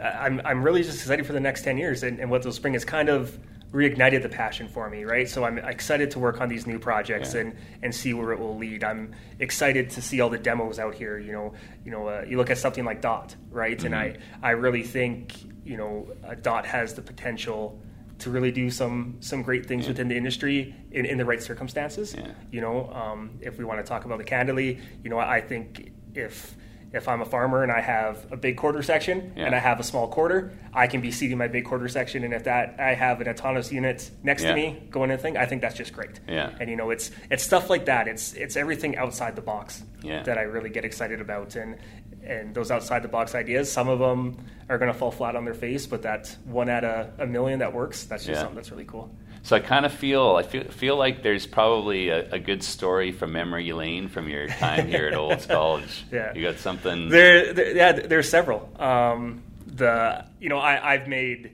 I'm, 0.00 0.40
I'm 0.44 0.62
really 0.62 0.82
just 0.82 1.00
excited 1.00 1.26
for 1.26 1.32
the 1.32 1.40
next 1.40 1.62
10 1.62 1.76
years 1.76 2.02
and, 2.04 2.20
and 2.20 2.30
what 2.30 2.42
they'll 2.42 2.52
bring 2.60 2.74
has 2.74 2.84
kind 2.84 3.08
of 3.08 3.36
reignited 3.72 4.22
the 4.22 4.28
passion 4.28 4.68
for 4.68 4.88
me, 4.88 5.04
right? 5.04 5.28
So 5.28 5.44
I'm 5.44 5.58
excited 5.58 6.10
to 6.12 6.18
work 6.20 6.40
on 6.40 6.48
these 6.48 6.66
new 6.66 6.78
projects 6.78 7.34
Yeah. 7.34 7.40
and, 7.42 7.56
and 7.82 7.94
see 7.94 8.14
where 8.14 8.32
it 8.32 8.38
will 8.38 8.56
lead. 8.56 8.84
I'm 8.84 9.12
excited 9.40 9.90
to 9.90 10.00
see 10.00 10.20
all 10.20 10.30
the 10.30 10.38
demos 10.38 10.78
out 10.78 10.94
here. 10.94 11.18
You 11.18 11.32
know, 11.32 11.52
you 11.84 11.90
know, 11.90 12.06
uh, 12.06 12.24
you 12.26 12.36
look 12.38 12.48
at 12.48 12.56
something 12.58 12.84
like 12.84 13.02
Dot, 13.02 13.34
right? 13.50 13.82
And 13.84 13.94
I, 13.94 14.16
I 14.42 14.50
really 14.52 14.84
think 14.84 15.34
you 15.64 15.76
know, 15.76 16.08
uh, 16.26 16.34
Dot 16.40 16.64
has 16.64 16.94
the 16.94 17.02
potential 17.02 17.78
to 18.18 18.30
really 18.30 18.50
do 18.50 18.70
some 18.70 19.16
some 19.20 19.42
great 19.42 19.66
things 19.66 19.84
Yeah. 19.84 19.90
within 19.90 20.08
the 20.08 20.16
industry 20.16 20.74
in, 20.90 21.06
in 21.06 21.18
the 21.18 21.24
right 21.24 21.42
circumstances. 21.42 22.14
Yeah. 22.16 22.32
You 22.50 22.60
know, 22.60 22.90
um, 22.92 23.38
if 23.40 23.58
we 23.58 23.64
want 23.64 23.78
to 23.80 23.88
talk 23.88 24.04
about 24.04 24.18
the 24.18 24.24
candidly, 24.24 24.80
you 25.04 25.10
know, 25.10 25.18
I 25.18 25.40
think 25.40 25.92
if 26.14 26.54
if 26.90 27.06
I'm 27.06 27.20
a 27.20 27.26
farmer 27.26 27.62
and 27.62 27.70
I 27.70 27.82
have 27.82 28.26
a 28.32 28.36
big 28.36 28.56
quarter 28.56 28.82
section 28.82 29.34
Yeah. 29.36 29.44
and 29.44 29.54
I 29.54 29.58
have 29.58 29.78
a 29.78 29.82
small 29.82 30.08
quarter, 30.08 30.52
I 30.72 30.86
can 30.86 31.02
be 31.02 31.10
seeding 31.10 31.36
my 31.36 31.46
big 31.46 31.66
quarter 31.66 31.86
section, 31.86 32.24
and 32.24 32.32
if 32.32 32.44
that 32.44 32.76
I 32.80 32.94
have 32.94 33.20
an 33.20 33.28
autonomous 33.28 33.70
unit 33.70 34.10
next 34.22 34.42
to 34.44 34.54
me 34.54 34.82
going 34.90 35.10
in 35.10 35.18
thing, 35.18 35.36
I 35.36 35.44
think 35.44 35.60
that's 35.60 35.76
just 35.76 35.92
great. 35.92 36.18
Yeah. 36.26 36.50
And 36.58 36.70
you 36.70 36.76
know, 36.76 36.88
it's 36.90 37.10
it's 37.30 37.42
stuff 37.44 37.68
like 37.68 37.84
that. 37.86 38.08
It's 38.08 38.32
it's 38.32 38.56
everything 38.56 38.96
outside 38.96 39.36
the 39.36 39.42
box 39.42 39.82
that 40.02 40.38
I 40.38 40.42
really 40.42 40.70
get 40.70 40.84
excited 40.86 41.20
about, 41.20 41.54
and 41.56 41.76
and 42.24 42.54
those 42.54 42.70
outside 42.70 43.02
the 43.02 43.08
box 43.08 43.34
ideas, 43.34 43.70
some 43.70 43.88
of 43.88 43.98
them 43.98 44.36
are 44.68 44.78
going 44.78 44.92
to 44.92 44.98
fall 44.98 45.10
flat 45.10 45.34
on 45.36 45.44
their 45.44 45.54
face, 45.54 45.86
but 45.86 46.02
that 46.02 46.36
one 46.44 46.68
out 46.68 46.84
of 46.84 47.10
a 47.20 47.26
million 47.26 47.60
that 47.60 47.72
works, 47.72 48.04
that's 48.04 48.24
just 48.24 48.34
Yeah. 48.36 48.40
something 48.40 48.56
that's 48.56 48.70
really 48.70 48.84
cool. 48.84 49.10
So 49.42 49.56
I 49.56 49.60
kind 49.60 49.86
of 49.86 49.92
feel 49.92 50.36
I 50.36 50.42
feel, 50.42 50.64
feel 50.64 50.96
like 50.96 51.22
there's 51.22 51.46
probably 51.46 52.08
a, 52.10 52.30
a 52.32 52.38
good 52.38 52.62
story 52.62 53.12
from 53.12 53.32
memory 53.32 53.72
lane 53.72 54.08
from 54.08 54.28
your 54.28 54.48
time 54.48 54.88
here 54.88 55.06
at 55.06 55.14
Olds 55.14 55.46
College. 55.56 56.04
Yeah. 56.12 56.34
you 56.34 56.42
got 56.42 56.58
something. 56.58 57.08
There, 57.08 57.52
there 57.54 57.74
yeah, 57.76 57.92
there's 57.92 58.28
several. 58.28 58.68
Um, 58.80 59.42
the 59.66 60.24
you 60.40 60.48
know 60.48 60.58
I, 60.58 60.94
I've 60.94 61.06
made. 61.08 61.52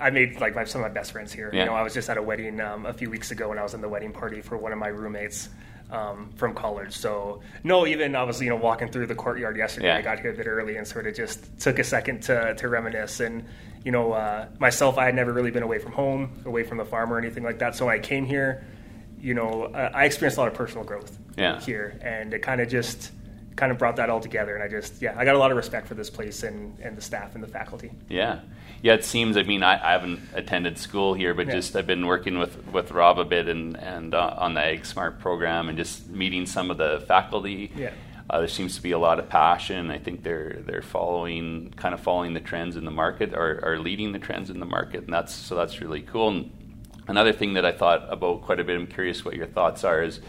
I 0.00 0.10
made 0.10 0.40
like 0.40 0.54
my, 0.54 0.62
some 0.62 0.80
of 0.80 0.88
my 0.88 0.94
best 0.94 1.10
friends 1.10 1.32
here. 1.32 1.50
Yeah. 1.52 1.60
You 1.60 1.66
know, 1.66 1.74
I 1.74 1.82
was 1.82 1.92
just 1.92 2.08
at 2.08 2.16
a 2.16 2.22
wedding 2.22 2.60
um, 2.60 2.86
a 2.86 2.92
few 2.92 3.10
weeks 3.10 3.32
ago, 3.32 3.50
and 3.50 3.58
I 3.58 3.64
was 3.64 3.74
in 3.74 3.80
the 3.80 3.88
wedding 3.88 4.12
party 4.12 4.40
for 4.40 4.56
one 4.56 4.70
of 4.72 4.78
my 4.78 4.86
roommates 4.86 5.48
um, 5.90 6.30
from 6.36 6.54
college. 6.54 6.92
So 6.96 7.40
no, 7.64 7.86
even 7.86 8.14
I 8.16 8.22
was 8.22 8.40
you 8.40 8.48
know 8.50 8.56
walking 8.56 8.88
through 8.90 9.06
the 9.06 9.14
courtyard 9.14 9.56
yesterday. 9.56 9.88
Yeah. 9.88 9.96
I 9.98 10.02
got 10.02 10.20
here 10.20 10.30
a 10.32 10.36
bit 10.36 10.46
early 10.46 10.76
and 10.76 10.86
sort 10.86 11.06
of 11.06 11.14
just 11.14 11.58
took 11.60 11.78
a 11.78 11.84
second 11.84 12.22
to, 12.24 12.54
to 12.54 12.68
reminisce. 12.68 13.20
And 13.20 13.44
you 13.84 13.92
know, 13.92 14.12
uh, 14.12 14.48
myself, 14.58 14.98
I 14.98 15.04
had 15.06 15.14
never 15.14 15.32
really 15.32 15.50
been 15.50 15.62
away 15.62 15.78
from 15.78 15.92
home, 15.92 16.42
away 16.44 16.64
from 16.64 16.78
the 16.78 16.84
farm 16.84 17.12
or 17.12 17.18
anything 17.18 17.44
like 17.44 17.58
that. 17.60 17.74
So 17.76 17.86
when 17.86 17.94
I 17.94 17.98
came 18.00 18.24
here, 18.26 18.66
you 19.20 19.34
know, 19.34 19.64
uh, 19.74 19.90
I 19.94 20.04
experienced 20.04 20.36
a 20.36 20.40
lot 20.40 20.48
of 20.48 20.54
personal 20.54 20.84
growth 20.84 21.16
Yeah. 21.36 21.60
here, 21.60 21.98
and 22.02 22.34
it 22.34 22.40
kind 22.42 22.60
of 22.60 22.68
just 22.68 23.12
kind 23.58 23.72
of 23.72 23.76
brought 23.78 23.96
that 23.96 24.08
all 24.08 24.20
together. 24.20 24.54
And 24.54 24.62
I 24.62 24.68
just 24.68 25.02
yeah, 25.02 25.14
I 25.18 25.24
got 25.24 25.34
a 25.34 25.38
lot 25.38 25.50
of 25.50 25.56
respect 25.56 25.86
for 25.88 25.94
this 25.94 26.08
place 26.08 26.44
and, 26.44 26.78
and 26.80 26.96
the 26.96 27.02
staff 27.02 27.34
and 27.34 27.42
the 27.42 27.48
faculty. 27.48 27.90
Yeah, 28.08 28.40
yeah. 28.82 28.94
It 28.94 29.04
seems. 29.04 29.36
I 29.36 29.42
mean, 29.42 29.62
I, 29.62 29.74
I 29.74 29.92
haven't 29.92 30.20
attended 30.32 30.78
school 30.78 31.12
here, 31.12 31.34
but 31.34 31.46
Yeah. 31.48 31.54
just 31.54 31.74
I've 31.76 31.86
been 31.86 32.06
working 32.06 32.38
with 32.38 32.56
with 32.72 32.92
Rob 32.92 33.18
a 33.18 33.24
bit 33.24 33.48
and 33.48 33.76
and 33.76 34.14
uh, 34.14 34.34
on 34.38 34.54
the 34.54 34.60
AgSmart 34.60 35.18
program 35.18 35.68
and 35.68 35.76
just 35.76 36.08
meeting 36.08 36.46
some 36.46 36.70
of 36.70 36.78
the 36.78 37.04
faculty. 37.06 37.72
Yeah. 37.76 37.90
Uh, 38.30 38.38
there 38.40 38.48
seems 38.48 38.76
to 38.76 38.82
be 38.82 38.92
a 38.92 38.98
lot 38.98 39.18
of 39.18 39.28
passion. 39.28 39.90
I 39.90 39.98
think 39.98 40.22
they're 40.22 40.58
they're 40.66 40.82
following 40.82 41.72
kind 41.76 41.94
of 41.94 42.00
following 42.00 42.34
the 42.34 42.40
trends 42.40 42.76
in 42.76 42.84
the 42.84 42.90
market 42.90 43.34
or, 43.34 43.58
or 43.62 43.78
leading 43.78 44.12
the 44.12 44.18
trends 44.18 44.50
in 44.50 44.60
the 44.60 44.66
market, 44.66 45.04
and 45.04 45.12
that's 45.12 45.34
so 45.34 45.54
that's 45.56 45.80
really 45.80 46.02
cool. 46.02 46.28
And 46.28 46.50
another 47.08 47.32
thing 47.32 47.54
that 47.54 47.64
I 47.64 47.72
thought 47.72 48.06
about 48.12 48.42
quite 48.42 48.60
a 48.60 48.64
bit. 48.64 48.76
I'm 48.76 48.86
curious 48.86 49.24
what 49.24 49.34
your 49.34 49.46
thoughts 49.46 49.82
are. 49.82 50.02
Is 50.02 50.20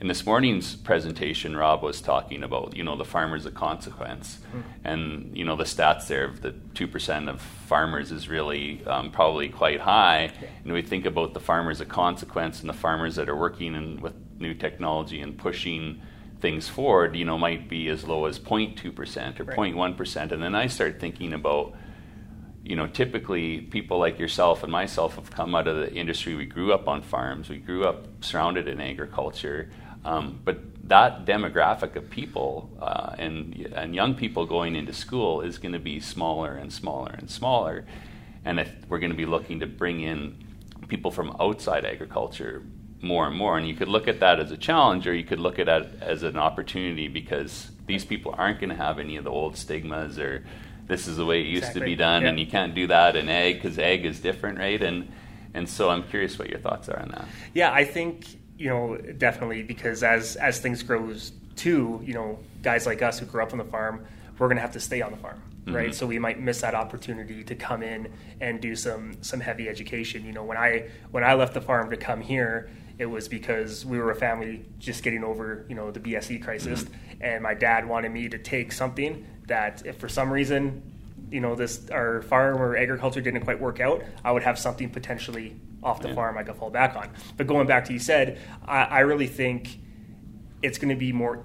in 0.00 0.08
this 0.08 0.26
morning's 0.26 0.76
presentation, 0.76 1.56
Rob 1.56 1.82
was 1.82 2.00
talking 2.02 2.42
about 2.42 2.76
you 2.76 2.84
know 2.84 2.96
the 2.96 3.04
farmers 3.04 3.46
of 3.46 3.54
consequence, 3.54 4.38
and 4.84 5.34
you 5.36 5.44
know 5.44 5.56
the 5.56 5.64
stats 5.64 6.06
there 6.06 6.24
of 6.24 6.42
the 6.42 6.52
two 6.74 6.86
percent 6.86 7.28
of 7.28 7.40
farmers 7.40 8.12
is 8.12 8.28
really 8.28 8.84
um, 8.86 9.10
probably 9.10 9.48
quite 9.48 9.80
high. 9.80 10.32
And 10.64 10.72
we 10.72 10.82
think 10.82 11.06
about 11.06 11.32
the 11.32 11.40
farmers 11.40 11.80
of 11.80 11.88
consequence 11.88 12.60
and 12.60 12.68
the 12.68 12.74
farmers 12.74 13.16
that 13.16 13.28
are 13.28 13.36
working 13.36 13.74
in, 13.74 14.00
with 14.00 14.14
new 14.38 14.52
technology 14.52 15.20
and 15.20 15.38
pushing 15.38 16.02
things 16.40 16.68
forward. 16.68 17.16
You 17.16 17.24
know, 17.24 17.38
might 17.38 17.68
be 17.68 17.88
as 17.88 18.04
low 18.04 18.26
as 18.26 18.38
0.2 18.38 18.94
percent 18.94 19.40
or 19.40 19.44
Right. 19.44 19.56
0.1 19.56 19.96
percent, 19.96 20.30
and 20.30 20.42
then 20.42 20.54
I 20.54 20.66
start 20.66 21.00
thinking 21.00 21.32
about 21.32 21.74
you 22.62 22.74
know, 22.74 22.88
typically 22.88 23.60
people 23.60 23.98
like 24.00 24.18
yourself 24.18 24.64
and 24.64 24.72
myself 24.72 25.14
have 25.14 25.30
come 25.30 25.54
out 25.54 25.68
of 25.68 25.76
the 25.76 25.94
industry. 25.94 26.34
We 26.34 26.46
grew 26.46 26.72
up 26.72 26.88
on 26.88 27.00
farms. 27.00 27.48
We 27.48 27.58
grew 27.58 27.84
up 27.84 28.08
surrounded 28.24 28.66
in 28.66 28.80
agriculture. 28.80 29.70
Um, 30.06 30.40
but 30.44 30.58
that 30.88 31.26
demographic 31.26 31.96
of 31.96 32.08
people 32.08 32.70
uh, 32.80 33.16
and 33.18 33.54
and 33.74 33.94
young 33.94 34.14
people 34.14 34.46
going 34.46 34.76
into 34.76 34.92
school 34.92 35.40
is 35.40 35.58
going 35.58 35.72
to 35.72 35.80
be 35.80 35.98
smaller 35.98 36.54
and 36.54 36.72
smaller 36.72 37.12
and 37.18 37.28
smaller. 37.28 37.84
And 38.44 38.60
if 38.60 38.70
we're 38.88 39.00
going 39.00 39.10
to 39.10 39.16
be 39.16 39.26
looking 39.26 39.60
to 39.60 39.66
bring 39.66 40.00
in 40.00 40.36
people 40.86 41.10
from 41.10 41.36
outside 41.40 41.84
agriculture 41.84 42.62
more 43.02 43.26
and 43.26 43.36
more, 43.36 43.58
and 43.58 43.66
you 43.66 43.74
could 43.74 43.88
look 43.88 44.06
at 44.06 44.20
that 44.20 44.38
as 44.38 44.52
a 44.52 44.56
challenge, 44.56 45.08
or 45.08 45.14
you 45.14 45.24
could 45.24 45.40
look 45.40 45.58
at 45.58 45.68
it 45.68 45.98
as 46.00 46.22
an 46.22 46.36
opportunity 46.36 47.08
because 47.08 47.72
these 47.86 48.04
people 48.04 48.32
aren't 48.38 48.60
going 48.60 48.70
to 48.70 48.76
have 48.76 49.00
any 49.00 49.16
of 49.16 49.24
the 49.24 49.30
old 49.30 49.56
stigmas 49.56 50.20
or 50.20 50.44
this 50.86 51.08
is 51.08 51.16
the 51.16 51.24
way 51.24 51.40
it 51.40 51.48
used 51.48 51.72
to 51.72 51.80
be 51.80 51.96
done, 51.96 52.24
and 52.24 52.38
you 52.38 52.46
can't 52.46 52.76
do 52.76 52.86
that 52.86 53.16
in 53.16 53.28
egg 53.28 53.56
because 53.56 53.76
egg 53.76 54.04
is 54.04 54.20
different, 54.20 54.58
right? 54.58 54.80
And 54.80 55.12
and 55.52 55.68
so 55.68 55.90
I'm 55.90 56.04
curious 56.04 56.38
what 56.38 56.48
your 56.48 56.60
thoughts 56.60 56.88
are 56.88 57.00
on 57.00 57.08
that. 57.08 57.26
Yeah, 57.54 57.72
I 57.72 57.84
think 57.84 58.26
you 58.58 58.68
know 58.68 58.96
definitely 59.18 59.62
because 59.62 60.02
as 60.02 60.36
as 60.36 60.60
things 60.60 60.82
grows 60.82 61.32
too, 61.56 62.00
you 62.04 62.12
know, 62.14 62.38
guys 62.62 62.86
like 62.86 63.02
us 63.02 63.18
who 63.18 63.26
grew 63.26 63.42
up 63.42 63.52
on 63.52 63.58
the 63.58 63.64
farm, 63.64 64.04
we're 64.38 64.46
going 64.48 64.56
to 64.56 64.62
have 64.62 64.72
to 64.72 64.80
stay 64.80 65.00
on 65.02 65.10
the 65.10 65.16
farm. 65.16 65.40
right? 65.66 65.94
So 65.94 66.06
we 66.06 66.18
might 66.18 66.38
miss 66.38 66.60
that 66.60 66.74
opportunity 66.74 67.42
to 67.42 67.54
come 67.54 67.82
in 67.82 68.12
and 68.40 68.60
do 68.60 68.76
some 68.76 69.16
some 69.22 69.40
heavy 69.40 69.68
education. 69.68 70.24
You 70.24 70.32
know, 70.32 70.44
when 70.44 70.56
I 70.58 70.88
when 71.10 71.24
I 71.24 71.34
left 71.34 71.54
the 71.54 71.60
farm 71.60 71.90
to 71.90 71.96
come 71.96 72.20
here, 72.20 72.70
it 72.98 73.06
was 73.06 73.26
because 73.28 73.84
we 73.84 73.98
were 73.98 74.10
a 74.10 74.14
family 74.14 74.64
just 74.78 75.02
getting 75.02 75.24
over 75.24 75.64
you 75.68 75.74
know 75.74 75.90
the 75.90 76.00
BSE 76.00 76.42
crisis, 76.42 76.84
Mm-hmm. 76.84 77.22
and 77.22 77.42
my 77.42 77.54
dad 77.54 77.88
wanted 77.88 78.10
me 78.12 78.28
to 78.28 78.38
take 78.38 78.70
something 78.72 79.26
that 79.48 79.84
if 79.86 79.96
for 79.98 80.08
some 80.08 80.30
reason 80.32 80.82
you 81.30 81.40
know 81.40 81.54
this 81.56 81.90
our 81.90 82.22
farm 82.22 82.58
or 82.62 82.76
agriculture 82.76 83.20
didn't 83.20 83.40
quite 83.42 83.60
work 83.60 83.80
out, 83.80 84.02
I 84.24 84.30
would 84.32 84.42
have 84.44 84.58
something 84.58 84.90
potentially 84.90 85.56
off 85.86 86.00
the 86.02 86.08
Yeah. 86.08 86.14
farm 86.14 86.36
I 86.36 86.42
could 86.42 86.56
fall 86.56 86.70
back 86.70 86.96
on. 86.96 87.08
But 87.36 87.46
going 87.46 87.66
back 87.66 87.84
to 87.86 87.92
you 87.92 87.98
said, 87.98 88.38
I, 88.66 88.82
I 88.82 89.00
really 89.00 89.28
think 89.28 89.78
it's 90.62 90.78
going 90.78 90.88
to 90.90 90.96
be 90.98 91.12
more. 91.12 91.44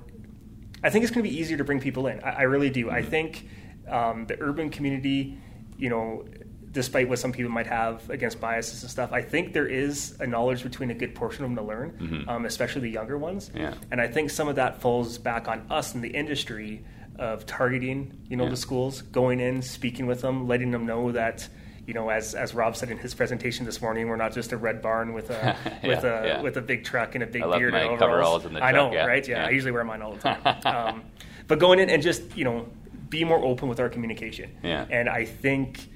I 0.84 0.90
think 0.90 1.04
it's 1.04 1.14
going 1.14 1.24
to 1.24 1.30
be 1.30 1.38
easier 1.38 1.58
to 1.58 1.64
bring 1.64 1.80
people 1.80 2.08
in. 2.08 2.20
I, 2.24 2.30
I 2.32 2.42
really 2.44 2.72
do. 2.72 2.90
I 2.90 3.04
think 3.04 3.48
um, 3.88 4.26
the 4.26 4.38
urban 4.42 4.70
community, 4.72 5.38
you 5.78 5.90
know, 5.90 6.26
despite 6.72 7.08
what 7.08 7.20
some 7.20 7.32
people 7.32 7.52
might 7.52 7.68
have 7.68 8.10
against 8.10 8.40
biases 8.40 8.82
and 8.82 8.90
stuff, 8.90 9.12
I 9.14 9.22
think 9.22 9.54
there 9.54 9.68
is 9.68 10.16
a 10.20 10.26
knowledge 10.26 10.64
between 10.64 10.90
a 10.90 10.94
good 10.96 11.14
portion 11.14 11.44
of 11.44 11.50
them 11.52 11.58
to 11.58 11.64
learn, 11.64 12.26
um, 12.28 12.46
especially 12.46 12.82
the 12.82 12.90
younger 12.90 13.18
ones. 13.18 13.52
Yeah. 13.54 13.76
And 13.92 14.02
I 14.02 14.08
think 14.08 14.30
some 14.32 14.48
of 14.48 14.56
that 14.56 14.82
falls 14.82 15.18
back 15.20 15.48
on 15.48 15.66
us 15.70 15.94
in 15.94 16.02
the 16.02 16.10
industry 16.10 16.84
of 17.20 17.46
targeting, 17.46 18.18
you 18.30 18.38
know, 18.38 18.46
Yeah. 18.46 18.52
the 18.52 18.58
schools, 18.58 19.02
going 19.04 19.40
in, 19.40 19.62
speaking 19.62 20.08
with 20.08 20.22
them, 20.22 20.48
letting 20.48 20.72
them 20.72 20.86
know 20.88 21.12
that. 21.12 21.48
You 21.88 21.94
know, 21.96 22.10
as, 22.10 22.36
as 22.36 22.54
Rob 22.54 22.76
said 22.76 22.92
in 22.92 22.98
his 23.00 23.14
presentation 23.14 23.66
this 23.66 23.82
morning, 23.82 24.08
we're 24.08 24.16
not 24.16 24.34
just 24.34 24.52
a 24.52 24.58
red 24.58 24.82
barn 24.82 25.14
with 25.14 25.30
a 25.32 25.56
with 25.84 26.04
a 26.04 26.24
yeah. 26.26 26.42
with 26.42 26.58
a 26.58 26.62
big 26.62 26.84
truck 26.84 27.16
and 27.16 27.24
a 27.24 27.28
big 27.28 27.42
I 27.42 27.58
beard 27.58 27.74
and 27.74 27.84
overalls. 27.84 28.00
coveralls 28.00 28.46
in 28.46 28.54
the 28.54 28.64
I 28.64 28.72
know, 28.72 28.92
yeah, 28.94 29.06
right? 29.06 29.28
Yeah, 29.28 29.42
yeah. 29.42 29.48
I 29.48 29.50
usually 29.50 29.72
wear 29.72 29.84
mine 29.84 30.02
all 30.02 30.14
the 30.14 30.20
time. 30.20 30.42
um, 30.66 31.04
but 31.48 31.60
going 31.60 31.80
in 31.80 31.90
and 31.90 32.02
just 32.02 32.38
you 32.38 32.44
know 32.46 32.68
be 33.10 33.24
more 33.26 33.44
open 33.44 33.68
with 33.68 33.80
our 33.80 33.90
communication. 33.90 34.56
Yeah. 34.64 34.86
And 34.90 35.10
I 35.10 35.26
think 35.26 35.90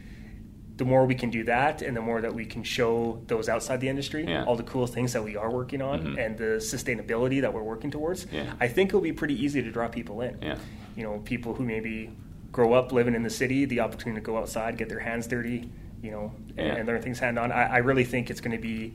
the 0.76 0.84
more 0.84 1.06
we 1.06 1.15
can 1.15 1.30
do 1.30 1.45
that, 1.45 1.82
and 1.82 1.95
the 1.95 2.02
more 2.02 2.19
that 2.19 2.34
we 2.34 2.45
can 2.45 2.62
show 2.63 3.21
those 3.28 3.48
outside 3.48 3.80
the 3.80 3.88
industry 3.88 4.24
Yeah. 4.26 4.39
Mm-hmm. 4.39 4.50
all 4.50 4.56
the 4.58 4.63
cool 4.63 4.88
things 4.88 5.13
that 5.13 5.24
we 5.24 5.38
are 5.38 5.50
working 5.50 5.82
on 5.82 6.19
and 6.19 6.38
the 6.38 6.58
sustainability 6.60 7.39
that 7.41 7.54
we're 7.54 7.63
working 7.63 7.89
towards, 7.91 8.28
Yeah. 8.32 8.52
I 8.60 8.67
think 8.67 8.89
it'll 8.89 9.00
be 9.00 9.13
pretty 9.13 9.41
easy 9.41 9.62
to 9.62 9.71
draw 9.71 9.88
people 9.88 10.19
in. 10.21 10.38
Yeah. 10.41 10.58
You 10.98 11.04
know, 11.04 11.19
people 11.24 11.54
who 11.54 11.63
maybe 11.63 12.12
grow 12.56 12.72
up 12.72 12.94
living 12.94 13.15
in 13.15 13.22
the 13.22 13.30
city, 13.30 13.65
the 13.65 13.82
opportunity 13.82 14.22
to 14.22 14.26
go 14.26 14.38
outside, 14.38 14.78
get 14.78 14.88
their 14.88 15.00
hands 15.00 15.28
dirty, 15.28 15.70
you 16.02 16.10
know, 16.10 16.32
and, 16.56 16.78
and 16.78 16.88
learn 16.88 17.02
things 17.02 17.20
hand 17.20 17.38
on. 17.38 17.52
I, 17.52 17.63
I 17.65 17.78
really 17.80 18.06
think 18.06 18.30
it's 18.30 18.39
going 18.39 18.56
to 18.56 18.62
be 18.62 18.94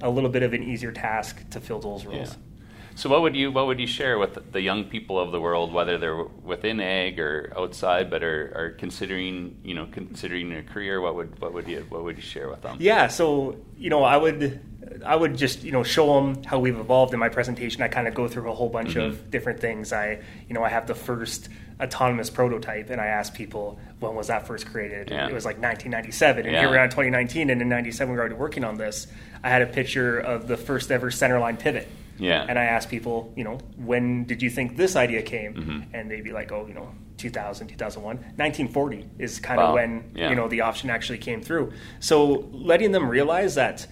a 0.00 0.08
little 0.08 0.30
bit 0.30 0.44
of 0.44 0.52
an 0.52 0.62
easier 0.62 0.92
task 0.92 1.50
to 1.50 1.60
fill 1.60 1.80
those 1.80 2.06
roles. 2.06 2.30
Yeah. 2.30 2.36
So 2.94 3.10
what 3.10 3.22
would 3.22 3.34
you 3.34 3.50
what 3.50 3.66
would 3.66 3.80
you 3.80 3.88
share 3.88 4.18
with 4.18 4.52
the 4.52 4.60
young 4.60 4.84
people 4.84 5.18
of 5.18 5.32
the 5.32 5.40
world, 5.40 5.72
whether 5.72 5.98
they're 5.98 6.22
within 6.22 6.78
ag 6.78 7.18
or 7.18 7.52
outside, 7.56 8.08
but 8.08 8.22
are, 8.22 8.52
are 8.54 8.70
considering 8.78 9.58
you 9.64 9.74
know 9.74 9.88
considering 9.90 10.52
a 10.52 10.62
career? 10.62 11.00
What 11.00 11.16
would 11.16 11.40
what 11.40 11.54
would 11.54 11.66
you 11.66 11.84
what 11.88 12.04
would 12.04 12.16
you 12.16 12.22
share 12.22 12.48
with 12.48 12.60
them? 12.62 12.76
Yeah, 12.78 13.08
so 13.08 13.56
you 13.76 13.90
know, 13.90 14.04
I 14.04 14.16
would 14.16 14.60
I 15.04 15.16
would 15.16 15.36
just 15.36 15.62
you 15.64 15.72
know 15.72 15.82
show 15.82 16.14
them 16.14 16.42
how 16.44 16.58
we've 16.58 16.78
evolved 16.78 17.12
in 17.14 17.20
my 17.20 17.28
presentation. 17.28 17.82
I 17.82 17.88
kind 17.88 18.06
of 18.08 18.14
go 18.14 18.28
through 18.28 18.50
a 18.50 18.54
whole 18.54 18.68
bunch 18.68 18.90
Mm-hmm. 18.90 19.00
of 19.12 19.30
different 19.30 19.60
things. 19.60 19.92
I 19.92 20.20
you 20.48 20.54
know 20.54 20.62
I 20.64 20.68
have 20.68 20.86
the 20.86 20.94
first 20.94 21.48
autonomous 21.80 22.30
prototype, 22.30 22.90
and 22.90 23.00
I 23.00 23.06
ask 23.06 23.34
people 23.34 23.78
when 24.00 24.14
was 24.14 24.28
that 24.28 24.46
first 24.46 24.66
created. 24.66 25.10
Yeah. 25.10 25.26
It 25.28 25.32
was 25.34 25.44
like 25.44 25.56
1997, 25.56 26.44
and 26.46 26.52
Yeah. 26.52 26.60
here 26.60 26.70
we 26.70 26.76
are 26.76 26.84
in 26.84 26.90
2019, 26.90 27.50
and 27.50 27.60
in 27.60 27.68
97 27.68 28.10
we 28.10 28.16
were 28.16 28.20
already 28.20 28.34
working 28.36 28.64
on 28.64 28.76
this. 28.76 29.06
I 29.42 29.48
had 29.48 29.62
a 29.62 29.66
picture 29.66 30.18
of 30.18 30.46
the 30.46 30.56
first 30.56 30.90
ever 30.92 31.10
centerline 31.10 31.58
pivot. 31.58 31.88
Yeah. 32.18 32.44
And 32.48 32.56
I 32.58 32.64
ask 32.64 32.88
people, 32.88 33.32
you 33.36 33.42
know, 33.42 33.58
when 33.76 34.24
did 34.24 34.42
you 34.42 34.50
think 34.50 34.76
this 34.76 34.94
idea 34.96 35.22
came? 35.22 35.54
Mm-hmm. 35.54 35.80
And 35.94 36.08
they'd 36.10 36.22
be 36.22 36.30
like, 36.30 36.52
oh, 36.52 36.66
you 36.68 36.74
know, 36.74 36.92
2000, 37.16 37.66
2001. 37.68 38.16
1940 38.16 39.08
is 39.18 39.40
kind 39.40 39.58
of 39.60 39.70
Wow. 39.70 39.74
when, 39.74 40.04
Yeah. 40.14 40.28
you 40.30 40.36
know, 40.36 40.46
the 40.46 40.60
option 40.60 40.88
actually 40.90 41.18
came 41.18 41.40
through. 41.40 41.72
So 42.00 42.48
letting 42.52 42.92
them 42.92 43.08
realize 43.08 43.54
that 43.56 43.86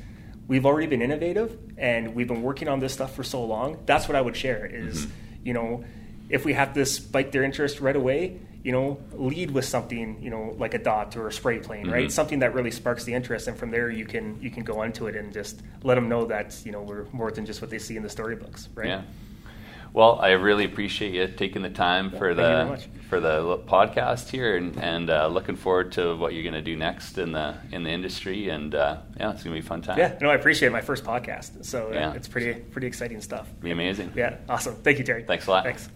we've 0.51 0.67
already 0.67 0.89
been 0.89 1.01
innovative 1.01 1.57
and 1.79 2.15
we've 2.17 2.27
been 2.27 2.43
working 2.43 2.67
on 2.69 2.81
this 2.81 2.93
stuff 2.93 3.15
for 3.15 3.23
so 3.23 3.45
long, 3.45 3.79
that's 3.87 4.09
what 4.09 4.17
I 4.17 4.21
would 4.21 4.37
share 4.37 4.67
is, 4.67 5.07
Mm-hmm. 5.07 5.47
you 5.47 5.55
know, 5.55 5.85
if 6.29 6.45
we 6.45 6.53
have 6.55 6.75
to 6.75 6.85
spike 6.85 7.31
their 7.31 7.45
interest 7.45 7.81
right 7.81 7.95
away, 7.95 8.37
you 8.65 8.73
know, 8.73 8.99
lead 9.13 9.53
with 9.53 9.65
something, 9.65 10.21
you 10.21 10.29
know, 10.29 10.55
like 10.59 10.75
a 10.75 10.79
dot 10.79 11.17
or 11.17 11.29
a 11.29 11.33
spray 11.33 11.61
plane, 11.61 11.85
Mm-hmm. 11.85 11.93
right? 11.93 12.13
Something 12.13 12.41
that 12.41 12.53
really 12.53 12.73
sparks 12.73 13.05
the 13.05 13.15
interest, 13.15 13.47
and 13.49 13.57
from 13.57 13.71
there 13.71 13.89
you 13.91 14.05
can 14.05 14.43
you 14.43 14.51
can 14.51 14.65
go 14.65 14.81
onto 14.83 15.07
it 15.07 15.15
and 15.17 15.33
just 15.33 15.63
let 15.85 15.95
them 15.95 16.09
know 16.09 16.27
that 16.27 16.49
you 16.67 16.73
know 16.73 16.83
we're 16.83 17.05
more 17.13 17.31
than 17.31 17.47
just 17.47 17.61
what 17.63 17.71
they 17.71 17.79
see 17.79 17.97
in 17.97 18.03
the 18.03 18.11
storybooks, 18.11 18.69
right? 18.75 18.89
Yeah. 18.89 19.03
Well, 19.93 20.21
I 20.21 20.31
really 20.33 20.65
appreciate 20.65 21.15
you 21.15 21.27
taking 21.37 21.63
the 21.63 21.71
time 21.71 22.11
for 22.11 22.33
thank 22.35 22.39
you 22.39 22.45
very 22.45 22.77
the 22.79 23.01
for 23.09 23.19
the 23.21 23.59
podcast 23.67 24.29
here, 24.29 24.57
and, 24.57 24.77
and 24.79 25.11
uh, 25.11 25.27
looking 25.27 25.57
forward 25.57 25.91
to 25.93 26.15
what 26.17 26.33
you're 26.33 26.45
going 26.45 26.55
to 26.55 26.63
do 26.63 26.77
next 26.77 27.19
in 27.19 27.33
the 27.33 27.57
in 27.73 27.83
the 27.83 27.91
industry. 27.91 28.51
And 28.51 28.73
uh, 28.75 28.99
yeah, 29.19 29.33
it's 29.33 29.43
going 29.43 29.57
to 29.57 29.61
be 29.61 29.67
a 29.67 29.69
fun 29.69 29.83
time. 29.83 29.99
Yeah, 29.99 30.17
no, 30.21 30.31
I 30.31 30.35
appreciate 30.37 30.71
my 30.71 30.81
first 30.81 31.03
podcast, 31.03 31.65
so 31.65 31.89
uh, 31.89 31.95
Yeah. 31.95 32.13
it's 32.15 32.29
pretty 32.29 32.61
pretty 32.61 32.87
exciting 32.87 33.21
stuff. 33.21 33.49
be 33.61 33.73
amazing. 33.73 34.13
Yeah, 34.15 34.37
awesome. 34.49 34.77
Thank 34.77 34.99
you, 34.99 35.05
Terry. 35.05 35.25
Thanks 35.25 35.47
a 35.49 35.51
lot. 35.51 35.65
Thanks. 35.65 35.89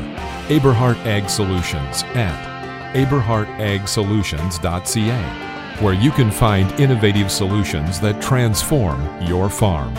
Aberhart 0.47 0.97
Ag 1.05 1.29
Solutions, 1.29 2.03
at 2.15 2.49
aberhartagsolutions.ca, 2.93 5.83
where 5.83 5.93
you 5.93 6.11
can 6.11 6.31
find 6.31 6.71
innovative 6.79 7.29
solutions 7.31 7.99
that 7.99 8.21
transform 8.21 9.21
your 9.21 9.49
farm. 9.49 9.93